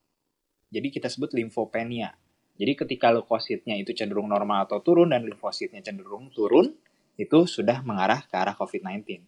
Jadi 0.73 0.89
kita 0.89 1.13
sebut 1.13 1.37
limfopenia. 1.37 2.17
Jadi 2.57 2.73
ketika 2.73 3.13
leukositnya 3.13 3.77
itu 3.77 3.93
cenderung 3.93 4.33
normal 4.33 4.65
atau 4.65 4.81
turun 4.81 5.13
dan 5.13 5.29
limfositnya 5.29 5.85
cenderung 5.85 6.33
turun, 6.33 6.73
itu 7.21 7.45
sudah 7.45 7.85
mengarah 7.85 8.25
ke 8.25 8.33
arah 8.33 8.57
COVID-19. 8.57 9.21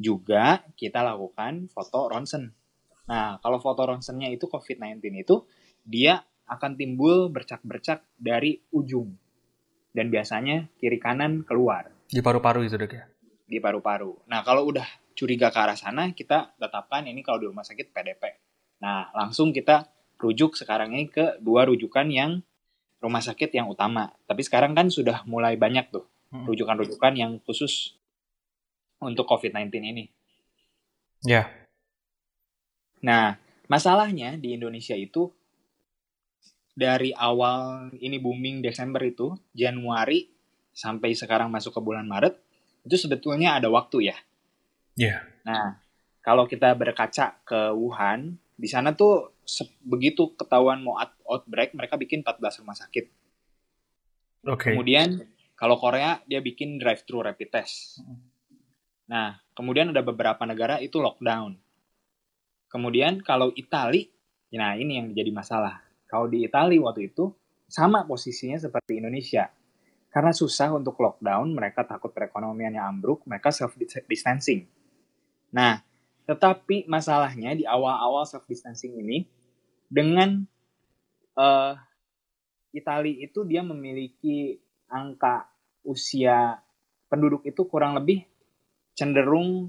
Juga 0.00 0.64
kita 0.72 1.04
lakukan 1.04 1.68
foto 1.68 2.08
ronsen. 2.08 2.52
Nah, 3.06 3.36
kalau 3.44 3.60
foto 3.60 3.84
ronsennya 3.84 4.32
itu 4.32 4.48
COVID-19 4.48 5.04
itu 5.20 5.44
dia 5.84 6.24
akan 6.46 6.78
timbul 6.78 7.28
bercak-bercak 7.28 8.06
dari 8.16 8.62
ujung. 8.72 9.25
Dan 9.96 10.12
biasanya 10.12 10.68
kiri 10.76 11.00
kanan 11.00 11.40
keluar. 11.48 11.88
Di 12.04 12.20
paru-paru 12.20 12.68
itu 12.68 12.76
dok 12.76 12.92
ya? 12.92 13.08
Di 13.48 13.56
paru-paru. 13.56 14.28
Nah 14.28 14.44
kalau 14.44 14.68
udah 14.68 14.84
curiga 15.16 15.48
ke 15.48 15.56
arah 15.56 15.78
sana, 15.78 16.12
kita 16.12 16.52
tetapkan 16.60 17.08
ini 17.08 17.24
kalau 17.24 17.40
di 17.40 17.48
rumah 17.48 17.64
sakit 17.64 17.96
PDP. 17.96 18.36
Nah 18.84 19.08
langsung 19.16 19.56
kita 19.56 19.88
rujuk 20.20 20.52
sekarang 20.52 20.92
ini 20.92 21.08
ke 21.08 21.40
dua 21.40 21.64
rujukan 21.64 22.04
yang 22.12 22.44
rumah 23.00 23.24
sakit 23.24 23.48
yang 23.56 23.72
utama. 23.72 24.12
Tapi 24.28 24.44
sekarang 24.44 24.76
kan 24.76 24.92
sudah 24.92 25.24
mulai 25.24 25.56
banyak 25.56 25.88
tuh 25.88 26.04
rujukan-rujukan 26.28 27.16
yang 27.16 27.32
khusus 27.48 27.96
untuk 29.00 29.24
COVID-19 29.24 29.72
ini. 29.80 30.04
Ya. 31.24 31.32
Yeah. 31.32 31.46
Nah, 33.04 33.24
masalahnya 33.68 34.40
di 34.40 34.56
Indonesia 34.56 34.96
itu 34.96 35.32
dari 36.76 37.10
awal 37.16 37.88
ini 37.96 38.20
booming 38.20 38.60
Desember 38.60 39.00
itu, 39.00 39.32
Januari 39.56 40.28
sampai 40.76 41.16
sekarang 41.16 41.48
masuk 41.48 41.72
ke 41.72 41.80
bulan 41.80 42.04
Maret, 42.04 42.36
itu 42.84 43.00
sebetulnya 43.00 43.56
ada 43.56 43.72
waktu 43.72 44.12
ya. 44.12 44.16
Iya. 45.00 45.08
Yeah. 45.08 45.20
Nah, 45.48 45.80
kalau 46.20 46.44
kita 46.44 46.76
berkaca 46.76 47.40
ke 47.48 47.72
Wuhan, 47.72 48.36
di 48.60 48.68
sana 48.68 48.92
tuh 48.92 49.32
begitu 49.80 50.36
ketahuan 50.36 50.84
mau 50.84 51.00
outbreak, 51.24 51.72
mereka 51.72 51.96
bikin 51.96 52.20
14 52.20 52.60
rumah 52.60 52.76
sakit. 52.76 53.04
Oke. 54.44 54.60
Okay. 54.60 54.72
Kemudian 54.76 55.24
kalau 55.56 55.80
Korea 55.80 56.20
dia 56.28 56.44
bikin 56.44 56.76
drive-thru 56.76 57.24
rapid 57.24 57.48
test. 57.48 58.04
Nah, 59.08 59.40
kemudian 59.56 59.96
ada 59.96 60.04
beberapa 60.04 60.44
negara 60.44 60.76
itu 60.82 61.00
lockdown. 61.00 61.56
Kemudian 62.68 63.22
kalau 63.24 63.54
Itali, 63.56 64.10
nah 64.52 64.76
ini 64.76 64.98
yang 65.00 65.14
jadi 65.16 65.30
masalah. 65.32 65.85
Kalau 66.16 66.32
di 66.32 66.48
Italia 66.48 66.80
waktu 66.80 67.12
itu 67.12 67.28
sama 67.68 68.08
posisinya 68.08 68.56
seperti 68.56 69.04
Indonesia. 69.04 69.52
Karena 70.08 70.32
susah 70.32 70.72
untuk 70.72 70.96
lockdown, 70.96 71.52
mereka 71.52 71.84
takut 71.84 72.08
perekonomiannya 72.08 72.80
ambruk, 72.80 73.28
mereka 73.28 73.52
self 73.52 73.76
distancing. 74.08 74.64
Nah, 75.52 75.84
tetapi 76.24 76.88
masalahnya 76.88 77.52
di 77.52 77.68
awal-awal 77.68 78.24
self 78.24 78.48
distancing 78.48 78.96
ini 78.96 79.28
dengan 79.92 80.48
uh, 81.36 81.76
Italia 82.72 83.28
itu 83.28 83.44
dia 83.44 83.60
memiliki 83.60 84.56
angka 84.88 85.44
usia 85.84 86.64
penduduk 87.12 87.44
itu 87.44 87.60
kurang 87.68 87.92
lebih 87.92 88.24
cenderung 88.96 89.68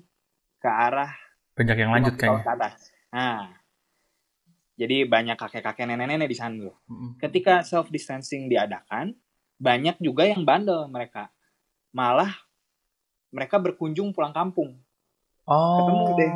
ke 0.64 0.70
arah 0.72 1.12
banyak 1.60 1.76
yang 1.76 1.92
lanjut 1.92 2.16
kayaknya. 2.16 2.72
Nah, 3.12 3.52
jadi 4.78 5.10
banyak 5.10 5.42
kakek-kakek 5.42 5.90
nenek-nenek 5.90 6.30
di 6.30 6.38
sana 6.38 6.70
tuh. 6.70 6.78
Ketika 7.18 7.66
self 7.66 7.90
distancing 7.90 8.46
diadakan, 8.46 9.18
banyak 9.58 9.98
juga 9.98 10.30
yang 10.30 10.46
bandel 10.46 10.86
mereka. 10.86 11.34
Malah 11.90 12.30
mereka 13.34 13.58
berkunjung 13.58 14.14
pulang 14.14 14.32
kampung. 14.32 14.78
Oh, 15.50 15.80
ketemu 15.82 16.08
deh 16.14 16.34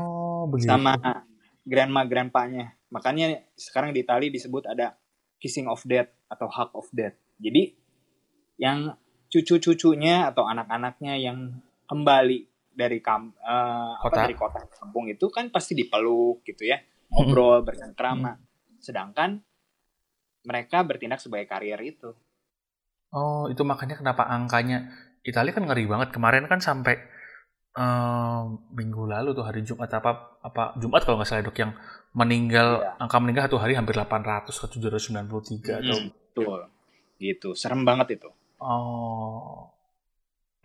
begitu. 0.50 0.70
sama 0.74 0.98
grandma 1.62 2.02
grandpanya. 2.02 2.74
Makanya 2.90 3.46
sekarang 3.54 3.94
di 3.94 4.02
Itali 4.02 4.34
disebut 4.34 4.66
ada 4.66 4.98
kissing 5.38 5.70
of 5.70 5.86
death 5.86 6.10
atau 6.26 6.50
hug 6.50 6.74
of 6.74 6.90
death. 6.90 7.14
Jadi 7.38 7.78
yang 8.58 8.98
cucu-cucunya 9.30 10.34
atau 10.34 10.50
anak-anaknya 10.50 11.14
yang 11.22 11.62
kembali 11.86 12.50
dari 12.74 13.04
kam 13.04 13.36
uh, 13.38 14.00
kota. 14.02 14.18
Apa, 14.18 14.24
dari 14.26 14.36
kota 14.36 14.60
kampung 14.82 15.06
itu 15.12 15.30
kan 15.30 15.54
pasti 15.54 15.78
dipeluk 15.78 16.42
gitu 16.48 16.66
ya 16.66 16.80
ngobrol 17.12 17.62
hmm. 17.62 17.68
bercengkrama. 17.68 18.34
Hmm. 18.40 18.50
sedangkan 18.82 19.46
mereka 20.42 20.82
bertindak 20.82 21.22
sebagai 21.22 21.46
karier 21.46 21.78
itu. 21.86 22.18
Oh 23.14 23.46
itu 23.46 23.62
makanya 23.62 24.00
kenapa 24.00 24.26
angkanya 24.26 24.90
Italia 25.22 25.54
kan 25.54 25.70
ngeri 25.70 25.86
banget. 25.86 26.10
Kemarin 26.10 26.50
kan 26.50 26.58
sampai 26.58 26.98
uh, 27.78 28.50
minggu 28.74 29.06
lalu 29.06 29.38
tuh 29.38 29.46
hari 29.46 29.62
Jumat 29.62 29.92
apa 29.94 30.42
apa 30.42 30.74
Jumat 30.82 31.06
kalau 31.06 31.22
nggak 31.22 31.30
salah 31.30 31.46
dok 31.46 31.62
yang 31.62 31.78
meninggal 32.18 32.82
iya. 32.82 32.98
angka 32.98 33.22
meninggal 33.22 33.46
satu 33.48 33.62
hari 33.62 33.78
hampir 33.78 33.94
800 33.94 34.50
ke 34.50 34.66
793 34.82 34.82
hmm, 34.82 35.78
atau 35.78 35.98
betul. 36.10 36.60
Gitu. 37.22 37.50
Serem 37.54 37.86
banget 37.86 38.18
itu. 38.18 38.30
Oh. 38.58 39.70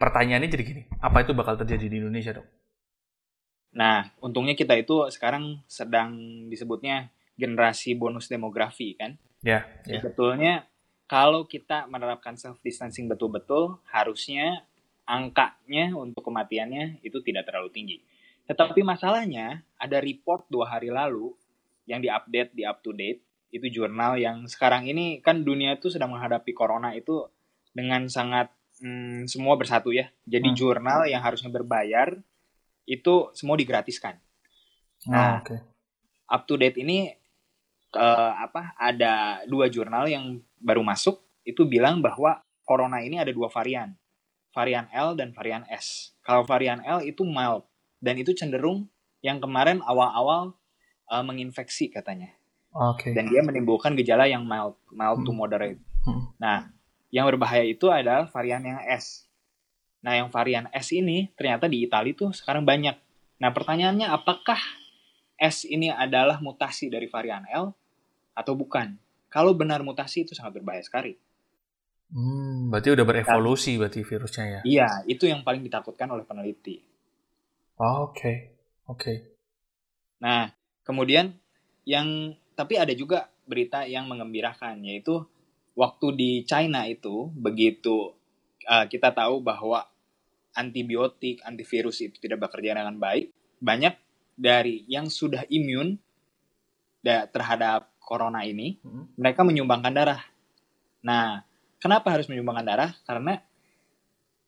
Pertanyaannya 0.00 0.48
jadi 0.48 0.64
gini 0.64 0.82
apa 1.04 1.20
itu 1.20 1.36
bakal 1.36 1.60
terjadi 1.60 1.88
di 1.88 1.96
Indonesia 2.00 2.32
dok 2.32 2.55
Nah, 3.76 4.08
untungnya 4.24 4.56
kita 4.56 4.72
itu 4.72 5.04
sekarang 5.12 5.60
sedang 5.68 6.16
disebutnya 6.48 7.12
generasi 7.36 7.92
bonus 7.92 8.32
demografi 8.32 8.96
kan. 8.96 9.20
Ya. 9.44 9.60
Yeah, 9.60 9.62
yeah. 9.84 10.00
Sebetulnya 10.00 10.54
kalau 11.04 11.44
kita 11.44 11.84
menerapkan 11.86 12.40
self 12.40 12.58
distancing 12.64 13.06
betul-betul, 13.06 13.78
harusnya 13.92 14.64
angkanya 15.06 15.94
untuk 15.94 16.24
kematiannya 16.24 17.04
itu 17.04 17.20
tidak 17.22 17.46
terlalu 17.46 17.70
tinggi. 17.70 17.98
Tetapi 18.48 18.80
masalahnya 18.82 19.62
ada 19.78 20.00
report 20.02 20.48
dua 20.50 20.72
hari 20.72 20.90
lalu 20.90 21.30
yang 21.86 22.02
diupdate 22.02 22.56
di 22.56 22.66
up 22.66 22.82
to 22.82 22.90
date 22.90 23.22
itu 23.54 23.70
jurnal 23.70 24.18
yang 24.18 24.50
sekarang 24.50 24.90
ini 24.90 25.22
kan 25.22 25.46
dunia 25.46 25.78
itu 25.78 25.86
sedang 25.86 26.10
menghadapi 26.16 26.50
corona 26.50 26.90
itu 26.98 27.30
dengan 27.70 28.10
sangat 28.10 28.50
hmm, 28.82 29.30
semua 29.30 29.54
bersatu 29.54 29.94
ya. 29.94 30.10
Jadi 30.26 30.50
hmm. 30.50 30.58
jurnal 30.58 31.00
yang 31.06 31.22
harusnya 31.22 31.52
berbayar 31.52 32.18
itu 32.86 33.34
semua 33.34 33.58
digratiskan. 33.58 34.16
Oh, 35.06 35.12
nah, 35.12 35.42
oh, 35.42 35.44
okay. 35.44 35.60
up 36.30 36.46
to 36.48 36.54
date 36.56 36.78
ini 36.80 37.12
uh, 37.92 38.32
apa 38.40 38.72
ada 38.78 39.42
dua 39.44 39.68
jurnal 39.68 40.08
yang 40.08 40.40
baru 40.62 40.80
masuk 40.80 41.20
itu 41.46 41.66
bilang 41.66 42.00
bahwa 42.00 42.42
corona 42.66 43.02
ini 43.02 43.18
ada 43.20 43.30
dua 43.30 43.46
varian, 43.50 43.94
varian 44.50 44.90
L 44.94 45.14
dan 45.14 45.30
varian 45.34 45.62
S. 45.70 46.16
Kalau 46.22 46.42
varian 46.42 46.82
L 46.82 47.02
itu 47.02 47.22
mild 47.22 47.66
dan 48.02 48.18
itu 48.18 48.34
cenderung 48.34 48.90
yang 49.22 49.42
kemarin 49.42 49.82
awal-awal 49.82 50.54
uh, 51.10 51.22
menginfeksi 51.22 51.90
katanya. 51.90 52.34
Okay. 52.76 53.16
Dan 53.16 53.30
dia 53.32 53.40
menimbulkan 53.40 53.96
gejala 53.96 54.28
yang 54.28 54.44
mild, 54.44 54.76
mild 54.92 55.22
hmm. 55.22 55.26
to 55.26 55.32
moderate. 55.32 55.80
Hmm. 56.04 56.28
Nah, 56.36 56.68
yang 57.08 57.24
berbahaya 57.26 57.64
itu 57.64 57.88
adalah 57.88 58.28
varian 58.28 58.62
yang 58.62 58.78
S. 58.84 59.25
Nah, 60.06 60.22
yang 60.22 60.30
varian 60.30 60.70
S 60.70 60.94
ini 60.94 61.34
ternyata 61.34 61.66
di 61.66 61.82
Italia 61.82 62.14
tuh 62.14 62.30
sekarang 62.30 62.62
banyak. 62.62 62.94
Nah, 63.42 63.50
pertanyaannya 63.50 64.06
apakah 64.06 64.58
S 65.34 65.66
ini 65.66 65.90
adalah 65.90 66.38
mutasi 66.38 66.86
dari 66.86 67.10
varian 67.10 67.42
L 67.50 67.74
atau 68.38 68.54
bukan? 68.54 68.94
Kalau 69.26 69.50
benar 69.58 69.82
mutasi 69.82 70.22
itu 70.22 70.38
sangat 70.38 70.62
berbahaya 70.62 70.86
sekali. 70.86 71.18
Hmm, 72.06 72.70
berarti 72.70 72.94
udah 72.94 73.02
berevolusi 73.02 73.74
nah, 73.74 73.78
berarti 73.82 74.00
virusnya 74.06 74.44
ya? 74.46 74.60
Iya, 74.62 74.88
itu 75.10 75.26
yang 75.26 75.42
paling 75.42 75.66
ditakutkan 75.66 76.06
oleh 76.06 76.22
peneliti. 76.22 76.78
Oh, 77.82 78.06
Oke, 78.06 78.14
okay. 78.14 78.36
oke. 78.86 79.02
Okay. 79.02 79.16
Nah, 80.22 80.54
kemudian 80.86 81.34
yang 81.82 82.38
tapi 82.54 82.78
ada 82.78 82.94
juga 82.94 83.26
berita 83.42 83.82
yang 83.90 84.06
mengembirakan 84.06 84.86
yaitu 84.86 85.26
waktu 85.74 86.06
di 86.14 86.30
China 86.46 86.86
itu 86.86 87.28
begitu 87.34 88.14
uh, 88.70 88.86
kita 88.86 89.12
tahu 89.12 89.42
bahwa 89.42 89.84
antibiotik, 90.56 91.44
antivirus 91.44 92.00
itu 92.02 92.16
tidak 92.18 92.48
bekerja 92.48 92.74
dengan 92.74 92.96
baik, 92.96 93.30
banyak 93.60 93.94
dari 94.36 94.88
yang 94.88 95.12
sudah 95.12 95.44
imun 95.52 96.00
terhadap 97.06 97.94
corona 98.02 98.42
ini, 98.42 98.82
hmm. 98.82 99.14
mereka 99.14 99.46
menyumbangkan 99.46 99.94
darah. 99.94 100.20
Nah, 101.06 101.46
kenapa 101.78 102.10
harus 102.10 102.26
menyumbangkan 102.26 102.66
darah? 102.66 102.90
Karena 103.06 103.38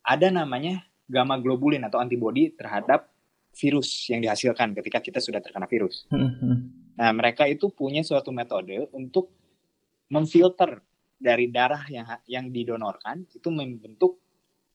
ada 0.03 0.29
namanya 0.35 0.83
gamma 1.07 1.38
globulin 1.38 1.87
atau 1.87 2.03
antibodi 2.03 2.50
terhadap 2.50 3.07
virus 3.55 4.11
yang 4.11 4.23
dihasilkan 4.23 4.75
ketika 4.75 4.99
kita 4.99 5.19
sudah 5.23 5.38
terkena 5.38 5.71
virus. 5.71 6.07
Hmm. 6.11 6.71
Nah, 6.99 7.11
mereka 7.15 7.47
itu 7.47 7.71
punya 7.71 8.03
suatu 8.03 8.35
metode 8.35 8.91
untuk 8.91 9.31
memfilter 10.11 10.83
dari 11.19 11.50
darah 11.50 11.83
yang 11.91 12.07
yang 12.31 12.47
didonorkan 12.50 13.27
itu 13.35 13.50
membentuk 13.50 14.23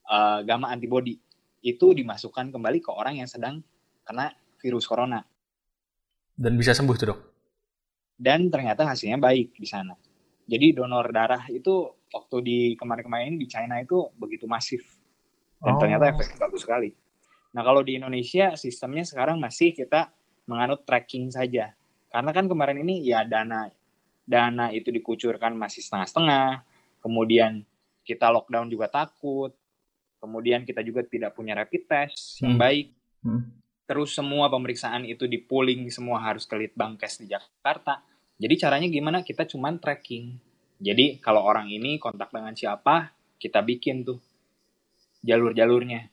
uh, 0.08 0.40
gamma 0.44 0.72
antibody 0.72 1.16
itu 1.64 1.96
dimasukkan 1.96 2.52
kembali 2.52 2.84
ke 2.84 2.92
orang 2.92 3.24
yang 3.24 3.30
sedang 3.30 3.64
kena 4.04 4.36
virus 4.60 4.84
corona. 4.84 5.24
Dan 6.34 6.60
bisa 6.60 6.76
sembuh 6.76 6.96
tuh 6.98 7.08
dok? 7.14 7.20
Dan 8.20 8.52
ternyata 8.52 8.88
hasilnya 8.88 9.20
baik 9.20 9.56
di 9.56 9.68
sana. 9.68 9.96
Jadi 10.44 10.76
donor 10.76 11.08
darah 11.12 11.48
itu 11.48 11.88
waktu 12.12 12.38
di 12.44 12.60
kemarin-kemarin 12.76 13.40
di 13.40 13.48
China 13.48 13.80
itu 13.80 14.12
begitu 14.20 14.44
masif. 14.44 14.84
Dan 15.64 15.76
oh. 15.76 15.80
ternyata 15.80 16.12
efeknya 16.12 16.38
bagus 16.44 16.62
sekali. 16.68 16.90
Nah 17.56 17.62
kalau 17.64 17.80
di 17.80 17.96
Indonesia 17.96 18.60
sistemnya 18.60 19.08
sekarang 19.08 19.40
masih 19.40 19.72
kita 19.72 20.12
menganut 20.50 20.84
tracking 20.84 21.32
saja. 21.32 21.72
Karena 22.12 22.30
kan 22.36 22.46
kemarin 22.52 22.84
ini 22.84 23.08
ya 23.08 23.24
dana 23.24 23.72
dana 24.24 24.72
itu 24.72 24.92
dikucurkan 24.92 25.56
masih 25.56 25.84
setengah-setengah, 25.84 26.64
kemudian 27.04 27.64
kita 28.04 28.32
lockdown 28.32 28.72
juga 28.72 28.88
takut, 28.92 29.52
kemudian 30.24 30.64
kita 30.64 30.80
juga 30.80 31.04
tidak 31.04 31.36
punya 31.36 31.52
rapid 31.52 31.84
test 31.84 32.40
yang 32.40 32.56
hmm. 32.56 32.64
baik, 32.64 32.88
hmm. 33.28 33.42
terus 33.84 34.16
semua 34.16 34.48
pemeriksaan 34.48 35.04
itu 35.04 35.28
di 35.28 35.44
pooling 35.44 35.92
semua 35.92 36.24
harus 36.24 36.48
ke 36.48 36.56
Litbangkes 36.56 37.20
di 37.20 37.28
Jakarta. 37.28 38.00
Jadi 38.40 38.54
caranya 38.56 38.88
gimana? 38.88 39.20
Kita 39.28 39.44
cuman 39.44 39.84
tracking. 39.84 40.40
Jadi 40.80 41.20
kalau 41.20 41.44
orang 41.44 41.68
ini 41.68 42.00
kontak 42.00 42.32
dengan 42.32 42.56
siapa, 42.56 43.12
kita 43.36 43.60
bikin 43.60 44.08
tuh 44.08 44.24
jalur-jalurnya. 45.20 46.08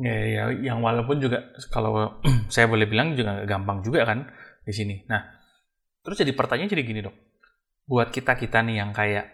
Ya, 0.00 0.16
ya, 0.24 0.42
yang 0.54 0.78
walaupun 0.80 1.18
juga 1.18 1.50
kalau 1.68 2.22
saya 2.54 2.70
boleh 2.70 2.86
bilang 2.86 3.18
juga 3.18 3.42
gampang 3.42 3.82
juga 3.82 4.06
kan 4.06 4.30
di 4.62 4.70
sini. 4.70 5.02
Nah, 5.10 5.26
terus 6.06 6.22
jadi 6.22 6.30
pertanyaan 6.30 6.70
jadi 6.70 6.86
gini 6.86 7.00
dok, 7.02 7.16
buat 7.90 8.14
kita 8.14 8.38
kita 8.38 8.62
nih 8.62 8.76
yang 8.78 8.94
kayak 8.94 9.26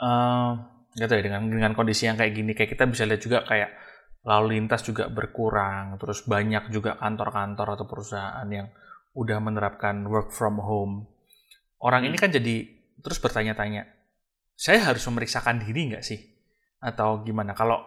uh, 0.00 0.77
gitu 0.98 1.12
ya 1.14 1.22
dengan 1.22 1.46
dengan 1.46 1.72
kondisi 1.78 2.10
yang 2.10 2.18
kayak 2.18 2.32
gini 2.34 2.52
kayak 2.58 2.74
kita 2.74 2.84
bisa 2.90 3.06
lihat 3.06 3.22
juga 3.22 3.38
kayak 3.46 3.70
lalu 4.26 4.58
lintas 4.58 4.82
juga 4.82 5.06
berkurang 5.06 5.96
terus 6.02 6.26
banyak 6.26 6.74
juga 6.74 6.98
kantor-kantor 6.98 7.78
atau 7.78 7.86
perusahaan 7.86 8.48
yang 8.50 8.66
udah 9.14 9.38
menerapkan 9.40 10.04
work 10.06 10.34
from 10.34 10.58
home. 10.58 11.06
Orang 11.78 12.02
hmm. 12.04 12.08
ini 12.12 12.16
kan 12.18 12.30
jadi 12.34 12.66
terus 12.98 13.22
bertanya-tanya 13.22 13.86
saya 14.58 14.82
harus 14.82 15.06
memeriksakan 15.06 15.62
diri 15.62 15.94
nggak 15.94 16.04
sih? 16.04 16.18
Atau 16.82 17.22
gimana? 17.22 17.54
Kalau 17.54 17.78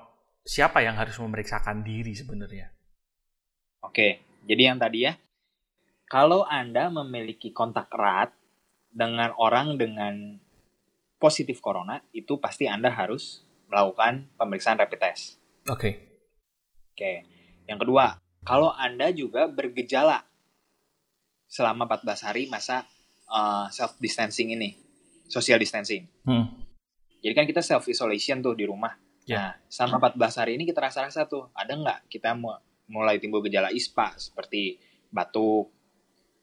siapa 0.47 0.81
yang 0.81 0.95
harus 0.95 1.19
memeriksakan 1.19 1.83
diri 1.83 2.15
sebenarnya? 2.15 2.71
Oke 3.83 4.31
jadi 4.45 4.73
yang 4.73 4.77
tadi 4.81 5.05
ya 5.05 5.13
kalau 6.09 6.43
anda 6.43 6.91
memiliki 6.91 7.53
kontak 7.55 7.87
erat 7.93 8.33
dengan 8.91 9.31
orang 9.39 9.79
dengan 9.79 10.40
positif 11.21 11.61
corona, 11.61 12.01
itu 12.09 12.41
pasti 12.41 12.65
Anda 12.65 12.89
harus 12.89 13.45
melakukan 13.69 14.25
pemeriksaan 14.41 14.81
rapid 14.81 14.99
test. 14.99 15.37
Oke. 15.69 15.77
Okay. 15.77 15.93
Oke. 16.97 17.11
Yang 17.69 17.79
kedua, 17.85 18.05
kalau 18.41 18.73
Anda 18.73 19.13
juga 19.13 19.45
bergejala 19.45 20.25
selama 21.45 21.85
14 21.85 22.25
hari 22.25 22.43
masa 22.49 22.89
uh, 23.29 23.65
eh, 23.65 23.65
self 23.69 24.01
distancing 24.01 24.57
ini, 24.57 24.73
social 25.29 25.61
distancing. 25.61 26.09
Hmm. 26.25 26.49
Jadi 27.21 27.33
kan 27.37 27.45
kita 27.45 27.61
self 27.61 27.85
isolation 27.85 28.41
tuh 28.41 28.57
di 28.57 28.65
rumah. 28.65 28.97
Yeah. 29.29 29.53
Nah, 29.53 29.69
selama 29.69 30.11
14 30.17 30.41
hari 30.41 30.51
ini 30.57 30.65
kita 30.65 30.81
rasa-rasa 30.81 31.29
tuh 31.29 31.53
ada 31.53 31.69
nggak 31.77 32.09
kita 32.09 32.33
mulai 32.89 33.21
timbul 33.21 33.45
gejala 33.45 33.69
ISPA 33.69 34.17
seperti 34.17 34.81
batuk, 35.13 35.69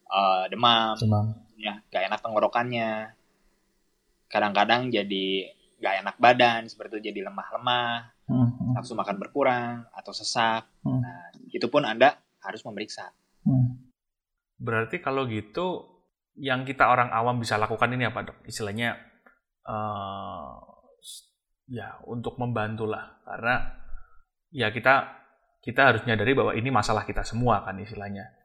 uh, 0.07 0.47
demam, 0.47 0.95
demam, 0.97 1.27
ya 1.59 1.83
gak 1.91 2.09
enak 2.09 2.21
tenggorokannya 2.23 3.18
kadang-kadang 4.29 4.93
jadi 4.93 5.27
gak 5.79 5.95
enak 6.05 6.17
badan 6.21 6.69
seperti 6.69 6.99
itu 6.99 7.13
jadi 7.13 7.21
lemah-lemah 7.31 8.13
hmm. 8.29 8.77
nafsu 8.77 8.95
makan 8.95 9.17
berkurang 9.17 9.87
atau 9.95 10.13
sesak 10.13 10.69
hmm. 10.85 11.01
nah 11.01 11.33
itu 11.49 11.67
pun 11.67 11.85
anda 11.85 12.19
harus 12.45 12.63
memeriksa 12.65 13.11
hmm. 13.49 13.89
berarti 14.61 15.01
kalau 15.01 15.25
gitu 15.27 15.99
yang 16.39 16.63
kita 16.63 16.87
orang 16.87 17.11
awam 17.11 17.43
bisa 17.43 17.59
lakukan 17.59 17.91
ini 17.91 18.07
apa 18.07 18.23
dok 18.31 18.39
istilahnya 18.47 18.95
uh, 19.67 20.55
ya 21.67 21.99
untuk 22.07 22.39
membantu 22.39 22.87
lah 22.87 23.19
karena 23.27 23.55
ya 24.55 24.71
kita 24.71 25.19
kita 25.59 25.91
harus 25.93 26.03
nyadari 26.07 26.33
bahwa 26.39 26.55
ini 26.55 26.71
masalah 26.71 27.03
kita 27.03 27.27
semua 27.27 27.67
kan 27.67 27.75
istilahnya 27.83 28.39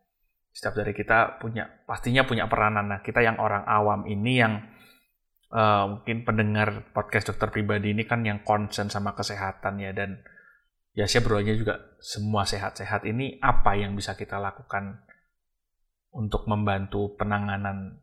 setiap 0.54 0.78
dari 0.78 0.93
kita 0.93 1.41
punya 1.41 1.65
pastinya 1.89 2.22
punya 2.24 2.46
peranan. 2.46 2.86
Nah, 2.86 3.00
kita 3.02 3.26
yang 3.26 3.41
orang 3.41 3.65
awam 3.65 4.06
ini 4.06 4.38
yang 4.38 4.62
uh, 5.54 5.86
mungkin 5.98 6.26
pendengar 6.26 6.89
podcast 6.89 7.30
dokter 7.30 7.54
pribadi 7.54 7.94
ini 7.94 8.04
kan 8.04 8.26
yang 8.26 8.42
concern 8.42 8.89
sama 8.89 9.13
kesehatan 9.13 9.78
ya 9.78 9.94
dan 9.94 10.20
ya 10.98 11.06
saya 11.06 11.22
berdoanya 11.22 11.54
juga 11.54 11.96
semua 12.02 12.44
sehat-sehat 12.50 13.06
ini 13.06 13.38
apa 13.39 13.78
yang 13.78 13.94
bisa 13.94 14.18
kita 14.18 14.42
lakukan 14.42 15.06
untuk 16.13 16.50
membantu 16.50 17.13
penanganan 17.13 18.02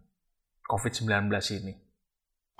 COVID-19 0.70 1.30
ini? 1.62 1.74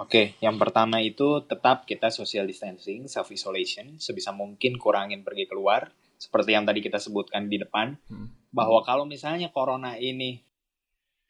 Oke, 0.01 0.35
yang 0.41 0.57
pertama 0.57 0.99
itu 1.05 1.45
tetap 1.45 1.85
kita 1.85 2.09
social 2.09 2.49
distancing, 2.49 3.07
self 3.07 3.29
isolation, 3.31 4.01
sebisa 4.01 4.33
mungkin 4.33 4.81
kurangin 4.81 5.23
pergi 5.23 5.45
keluar, 5.45 5.93
seperti 6.17 6.57
yang 6.57 6.65
tadi 6.65 6.81
kita 6.81 6.97
sebutkan 6.97 7.53
di 7.53 7.61
depan. 7.61 8.01
Hmm 8.09 8.41
bahwa 8.51 8.83
kalau 8.83 9.07
misalnya 9.07 9.49
corona 9.55 9.95
ini 9.97 10.43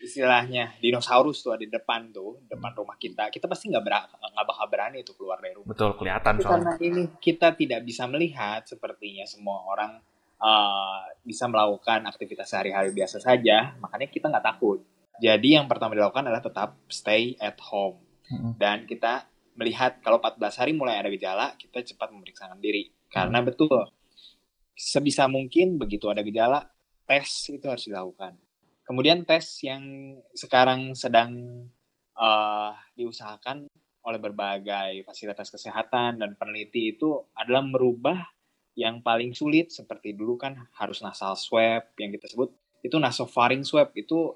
istilahnya 0.00 0.80
dinosaurus 0.80 1.44
tuh 1.44 1.52
ada 1.54 1.62
di 1.62 1.68
depan 1.68 2.08
tuh 2.08 2.40
depan 2.48 2.72
rumah 2.72 2.96
kita 2.96 3.28
kita 3.28 3.44
pasti 3.44 3.68
nggak 3.68 3.84
nggak 4.08 4.46
bakal 4.48 4.66
berani 4.72 5.04
tuh 5.04 5.12
keluar 5.14 5.36
dari 5.38 5.52
rumah. 5.52 5.76
Betul 5.76 5.92
kelihatan 6.00 6.40
Tapi 6.40 6.44
karena 6.48 6.72
ini. 6.80 7.02
Kita 7.20 7.52
tidak 7.52 7.80
bisa 7.84 8.08
melihat 8.08 8.64
sepertinya 8.64 9.28
semua 9.28 9.60
orang 9.68 10.00
uh, 10.40 11.04
bisa 11.20 11.44
melakukan 11.52 12.08
aktivitas 12.08 12.48
sehari-hari 12.48 12.96
biasa 12.96 13.20
saja 13.20 13.76
makanya 13.76 14.08
kita 14.08 14.32
nggak 14.32 14.46
takut. 14.56 14.80
Jadi 15.20 15.60
yang 15.60 15.68
pertama 15.68 15.92
dilakukan 15.92 16.24
adalah 16.24 16.40
tetap 16.40 16.80
stay 16.88 17.36
at 17.36 17.60
home. 17.60 18.00
Hmm. 18.30 18.54
dan 18.54 18.86
kita 18.86 19.26
melihat 19.58 19.98
kalau 20.06 20.22
14 20.22 20.38
hari 20.62 20.70
mulai 20.70 21.02
ada 21.02 21.10
gejala 21.10 21.58
kita 21.58 21.82
cepat 21.82 22.14
memeriksakan 22.14 22.62
diri. 22.62 22.94
Karena 23.10 23.42
betul 23.42 23.90
sebisa 24.78 25.26
mungkin 25.26 25.76
begitu 25.76 26.06
ada 26.06 26.22
gejala 26.22 26.64
tes 27.04 27.50
itu 27.50 27.66
harus 27.66 27.84
dilakukan. 27.90 28.38
Kemudian 28.90 29.22
tes 29.22 29.62
yang 29.62 30.18
sekarang 30.34 30.98
sedang 30.98 31.30
uh, 32.18 32.74
diusahakan 32.98 33.70
oleh 34.02 34.18
berbagai 34.18 35.06
fasilitas 35.06 35.46
kesehatan 35.46 36.18
dan 36.18 36.34
peneliti 36.34 36.98
itu 36.98 37.22
adalah 37.38 37.62
merubah 37.62 38.18
yang 38.74 38.98
paling 38.98 39.30
sulit 39.30 39.70
seperti 39.70 40.18
dulu 40.18 40.34
kan 40.34 40.58
harus 40.74 41.06
nasal 41.06 41.38
swab 41.38 41.94
yang 42.02 42.10
kita 42.10 42.26
sebut 42.34 42.50
itu 42.82 42.98
nasofaring 42.98 43.62
swab 43.62 43.94
itu 43.94 44.34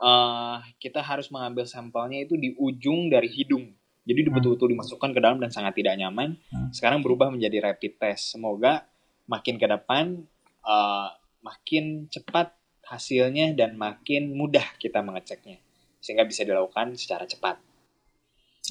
uh, 0.00 0.56
kita 0.80 1.04
harus 1.04 1.28
mengambil 1.28 1.68
sampelnya 1.68 2.24
itu 2.24 2.40
di 2.40 2.56
ujung 2.56 3.12
dari 3.12 3.28
hidung 3.28 3.76
jadi 4.08 4.24
hmm. 4.24 4.38
betul-betul 4.38 4.72
dimasukkan 4.72 5.10
ke 5.12 5.20
dalam 5.20 5.36
dan 5.36 5.52
sangat 5.52 5.76
tidak 5.76 6.00
nyaman 6.00 6.38
hmm. 6.38 6.72
sekarang 6.72 7.04
berubah 7.04 7.28
menjadi 7.28 7.68
rapid 7.68 8.00
test 8.00 8.38
semoga 8.38 8.88
makin 9.28 9.60
ke 9.60 9.66
depan 9.68 10.24
uh, 10.64 11.12
makin 11.42 12.06
cepat 12.06 12.54
hasilnya 12.86 13.54
dan 13.54 13.78
makin 13.78 14.34
mudah 14.34 14.64
kita 14.78 15.00
mengeceknya 15.00 15.62
sehingga 16.02 16.26
bisa 16.26 16.42
dilakukan 16.42 16.98
secara 16.98 17.24
cepat. 17.30 17.62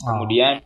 Oh. 0.04 0.06
Kemudian 0.12 0.60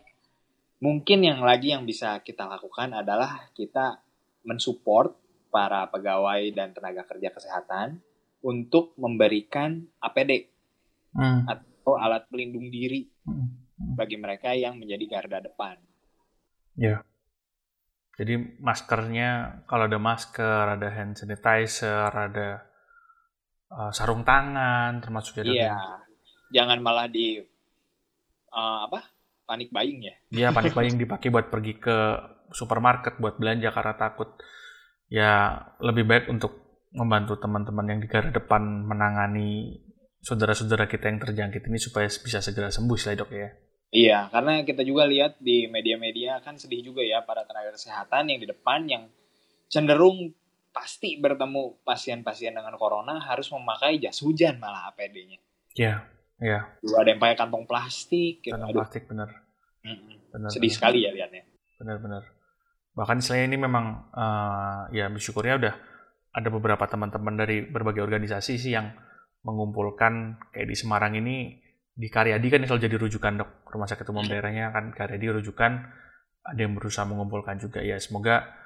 mungkin 0.81 1.21
yang 1.21 1.45
lagi 1.45 1.71
yang 1.71 1.85
bisa 1.85 2.19
kita 2.25 2.49
lakukan 2.49 2.91
adalah 2.91 3.53
kita 3.53 4.01
mensupport 4.45 5.13
para 5.53 5.87
pegawai 5.87 6.41
dan 6.51 6.73
tenaga 6.73 7.05
kerja 7.05 7.31
kesehatan 7.31 8.01
untuk 8.43 8.93
memberikan 8.97 9.85
APD 10.01 10.49
hmm. 11.15 11.47
atau 11.47 11.95
alat 11.97 12.25
pelindung 12.27 12.69
diri 12.69 13.05
hmm. 13.25 13.33
Hmm. 13.77 13.93
bagi 13.95 14.17
mereka 14.17 14.51
yang 14.57 14.77
menjadi 14.81 15.05
garda 15.05 15.39
depan. 15.39 15.77
Ya. 16.75 17.05
Jadi 18.15 18.59
maskernya 18.63 19.63
kalau 19.67 19.91
ada 19.91 19.99
masker, 19.99 20.79
ada 20.79 20.87
hand 20.87 21.19
sanitizer, 21.19 22.07
ada 22.11 22.63
uh, 23.75 23.91
sarung 23.91 24.23
tangan, 24.23 25.03
termasuk 25.03 25.43
juga. 25.43 25.51
Iya. 25.51 25.75
Jangan 26.55 26.79
malah 26.79 27.11
di 27.11 27.43
uh, 28.55 28.79
apa? 28.87 29.03
Panik 29.45 29.69
buying 29.69 29.99
ya. 30.01 30.15
Iya, 30.31 30.47
panik 30.55 30.73
buying 30.77 30.95
dipakai 30.95 31.29
buat 31.29 31.51
pergi 31.51 31.77
ke 31.77 31.97
supermarket 32.55 33.19
buat 33.19 33.35
belanja 33.35 33.69
karena 33.73 33.93
takut 33.97 34.39
ya 35.11 35.59
lebih 35.83 36.07
baik 36.07 36.25
untuk 36.31 36.81
membantu 36.95 37.35
teman-teman 37.35 37.85
yang 37.91 37.99
di 37.99 38.07
garda 38.07 38.31
depan 38.31 38.87
menangani 38.87 39.83
saudara-saudara 40.23 40.89
kita 40.89 41.11
yang 41.11 41.19
terjangkit 41.21 41.67
ini 41.69 41.77
supaya 41.77 42.07
bisa 42.07 42.39
segera 42.41 42.71
sembuh 42.71 42.97
sih 42.97 43.13
dok 43.13 43.29
ya. 43.29 43.49
Iya, 43.95 44.19
karena 44.33 44.65
kita 44.65 44.81
juga 44.81 45.05
lihat 45.05 45.37
di 45.39 45.69
media-media 45.69 46.41
kan 46.41 46.57
sedih 46.57 46.81
juga 46.81 47.05
ya 47.05 47.21
para 47.21 47.45
tenaga 47.45 47.77
kesehatan 47.77 48.33
yang 48.33 48.39
di 48.41 48.47
depan 48.49 48.81
yang 48.89 49.03
cenderung 49.69 50.33
pasti 50.75 51.15
bertemu 51.15 51.87
pasien-pasien 51.87 52.51
dengan 52.51 52.75
corona 52.75 53.23
harus 53.23 53.47
memakai 53.55 53.95
jas 54.03 54.19
hujan 54.19 54.59
malah 54.59 54.91
APD-nya. 54.91 55.39
Iya, 55.71 56.03
iya. 56.43 56.59
Dua 56.83 56.99
ada 56.99 57.15
yang 57.15 57.21
pakai 57.23 57.39
kantong 57.39 57.63
plastik. 57.63 58.43
Gitu. 58.43 58.51
Kantong 58.51 58.75
plastik 58.75 59.07
bener. 59.07 59.31
bener. 60.35 60.51
Sedih 60.51 60.67
bener. 60.67 60.75
sekali 60.75 61.07
ya 61.07 61.15
lihatnya. 61.15 61.47
Bener-bener. 61.79 62.27
Bahkan 62.91 63.23
selain 63.23 63.47
ini 63.47 63.55
memang 63.55 64.11
uh, 64.11 64.91
ya 64.91 65.07
bersyukurnya 65.07 65.55
udah 65.63 65.75
ada 66.35 66.49
beberapa 66.51 66.83
teman-teman 66.91 67.39
dari 67.39 67.63
berbagai 67.63 68.03
organisasi 68.03 68.59
sih 68.59 68.75
yang 68.75 68.91
mengumpulkan 69.47 70.35
kayak 70.51 70.67
di 70.67 70.75
Semarang 70.75 71.15
ini 71.15 71.63
di 71.95 72.11
Karyadi 72.11 72.47
kan 72.51 72.67
selalu 72.67 72.83
jadi 72.91 72.95
rujukan 72.99 73.33
dok 73.39 73.49
rumah 73.71 73.87
sakit 73.87 74.03
umum 74.11 74.27
daerahnya 74.27 74.75
kan 74.75 74.91
Karyadi 74.91 75.39
rujukan 75.39 75.71
ada 76.43 76.59
yang 76.59 76.75
berusaha 76.75 77.07
mengumpulkan 77.07 77.55
juga 77.55 77.79
ya 77.79 77.95
semoga 77.95 78.64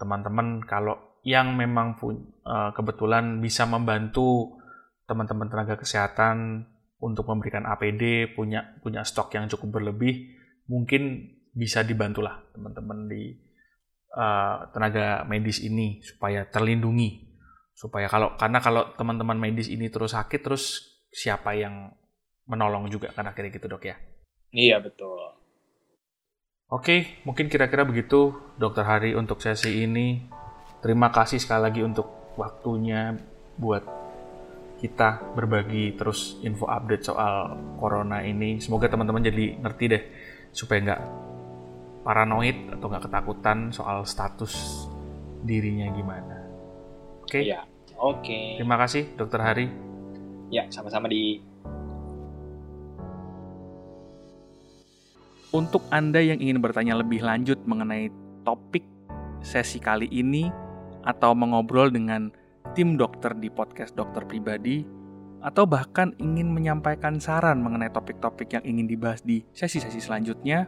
teman-teman 0.00 0.60
uh, 0.60 0.64
kalau 0.64 0.96
yang 1.24 1.56
memang 1.56 1.96
uh, 2.00 2.70
kebetulan 2.72 3.40
bisa 3.40 3.64
membantu 3.64 4.60
teman-teman 5.04 5.48
tenaga 5.52 5.76
kesehatan 5.76 6.64
untuk 7.00 7.28
memberikan 7.28 7.68
APD 7.68 8.32
punya 8.32 8.76
punya 8.80 9.04
stok 9.04 9.36
yang 9.36 9.48
cukup 9.48 9.80
berlebih 9.80 10.32
mungkin 10.68 11.32
bisa 11.52 11.84
dibantulah 11.84 12.40
teman-teman 12.56 13.06
di 13.08 13.36
uh, 14.16 14.68
tenaga 14.72 15.22
medis 15.28 15.60
ini 15.60 16.00
supaya 16.00 16.48
terlindungi. 16.48 17.36
Supaya 17.74 18.06
kalau 18.06 18.38
karena 18.38 18.58
kalau 18.62 18.94
teman-teman 18.94 19.36
medis 19.36 19.68
ini 19.68 19.90
terus 19.90 20.14
sakit 20.16 20.40
terus 20.40 20.94
siapa 21.10 21.52
yang 21.58 21.92
menolong 22.48 22.88
juga 22.88 23.10
kan 23.12 23.28
akhirnya 23.28 23.50
gitu 23.54 23.66
dok 23.68 23.84
ya? 23.84 23.96
Iya 24.54 24.78
betul 24.78 25.43
oke 26.72 27.24
mungkin 27.28 27.46
kira-kira 27.48 27.82
begitu 27.84 28.32
dokter 28.60 28.84
Hari 28.84 29.16
untuk 29.16 29.40
sesi 29.40 29.84
ini 29.84 30.24
terima 30.80 31.12
kasih 31.12 31.40
sekali 31.40 31.68
lagi 31.68 31.80
untuk 31.84 32.36
waktunya 32.38 33.16
buat 33.56 33.84
kita 34.80 35.32
berbagi 35.32 35.96
terus 35.96 36.36
info 36.44 36.68
update 36.68 37.08
soal 37.08 37.56
corona 37.80 38.20
ini 38.20 38.60
semoga 38.60 38.90
teman-teman 38.90 39.24
jadi 39.24 39.56
ngerti 39.60 39.84
deh 39.88 40.02
supaya 40.52 40.78
nggak 40.82 41.02
paranoid 42.04 42.74
atau 42.76 42.86
nggak 42.92 43.04
ketakutan 43.08 43.72
soal 43.72 44.04
status 44.04 44.84
dirinya 45.44 45.88
gimana 45.94 46.44
Oke. 47.24 47.40
Okay? 47.40 47.42
Iya. 47.48 47.60
Oke. 47.96 48.20
Okay. 48.20 48.46
Terima 48.60 48.76
kasih, 48.76 49.02
Dokter 49.16 49.40
Hari. 49.40 49.66
Ya, 50.52 50.68
sama-sama 50.68 51.08
di. 51.08 51.40
Untuk 55.54 55.86
Anda 55.94 56.18
yang 56.18 56.42
ingin 56.42 56.58
bertanya 56.58 56.98
lebih 56.98 57.22
lanjut 57.22 57.62
mengenai 57.62 58.10
topik 58.42 58.82
sesi 59.38 59.78
kali 59.78 60.10
ini 60.10 60.50
atau 61.06 61.30
mengobrol 61.30 61.94
dengan 61.94 62.34
tim 62.74 62.98
dokter 62.98 63.38
di 63.38 63.54
podcast 63.54 63.94
dokter 63.94 64.26
pribadi 64.26 64.82
atau 65.46 65.62
bahkan 65.62 66.10
ingin 66.18 66.50
menyampaikan 66.50 67.22
saran 67.22 67.62
mengenai 67.62 67.86
topik-topik 67.94 68.58
yang 68.58 68.66
ingin 68.66 68.90
dibahas 68.90 69.22
di 69.22 69.46
sesi-sesi 69.54 70.02
selanjutnya, 70.02 70.66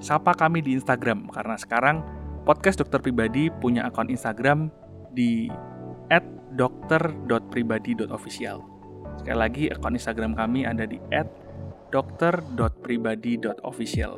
sapa 0.00 0.32
kami 0.32 0.64
di 0.64 0.80
Instagram 0.80 1.28
karena 1.28 1.60
sekarang 1.60 2.00
podcast 2.48 2.80
dokter 2.80 3.04
pribadi 3.04 3.52
punya 3.52 3.84
akun 3.84 4.08
Instagram 4.08 4.72
di 5.12 5.52
@dokter.pribadi.official. 6.56 8.64
Sekali 9.20 9.36
lagi 9.36 9.68
akun 9.68 9.92
Instagram 9.92 10.32
kami 10.32 10.64
ada 10.64 10.88
di 10.88 10.96
@dokter.pribadi.official. 11.96 14.12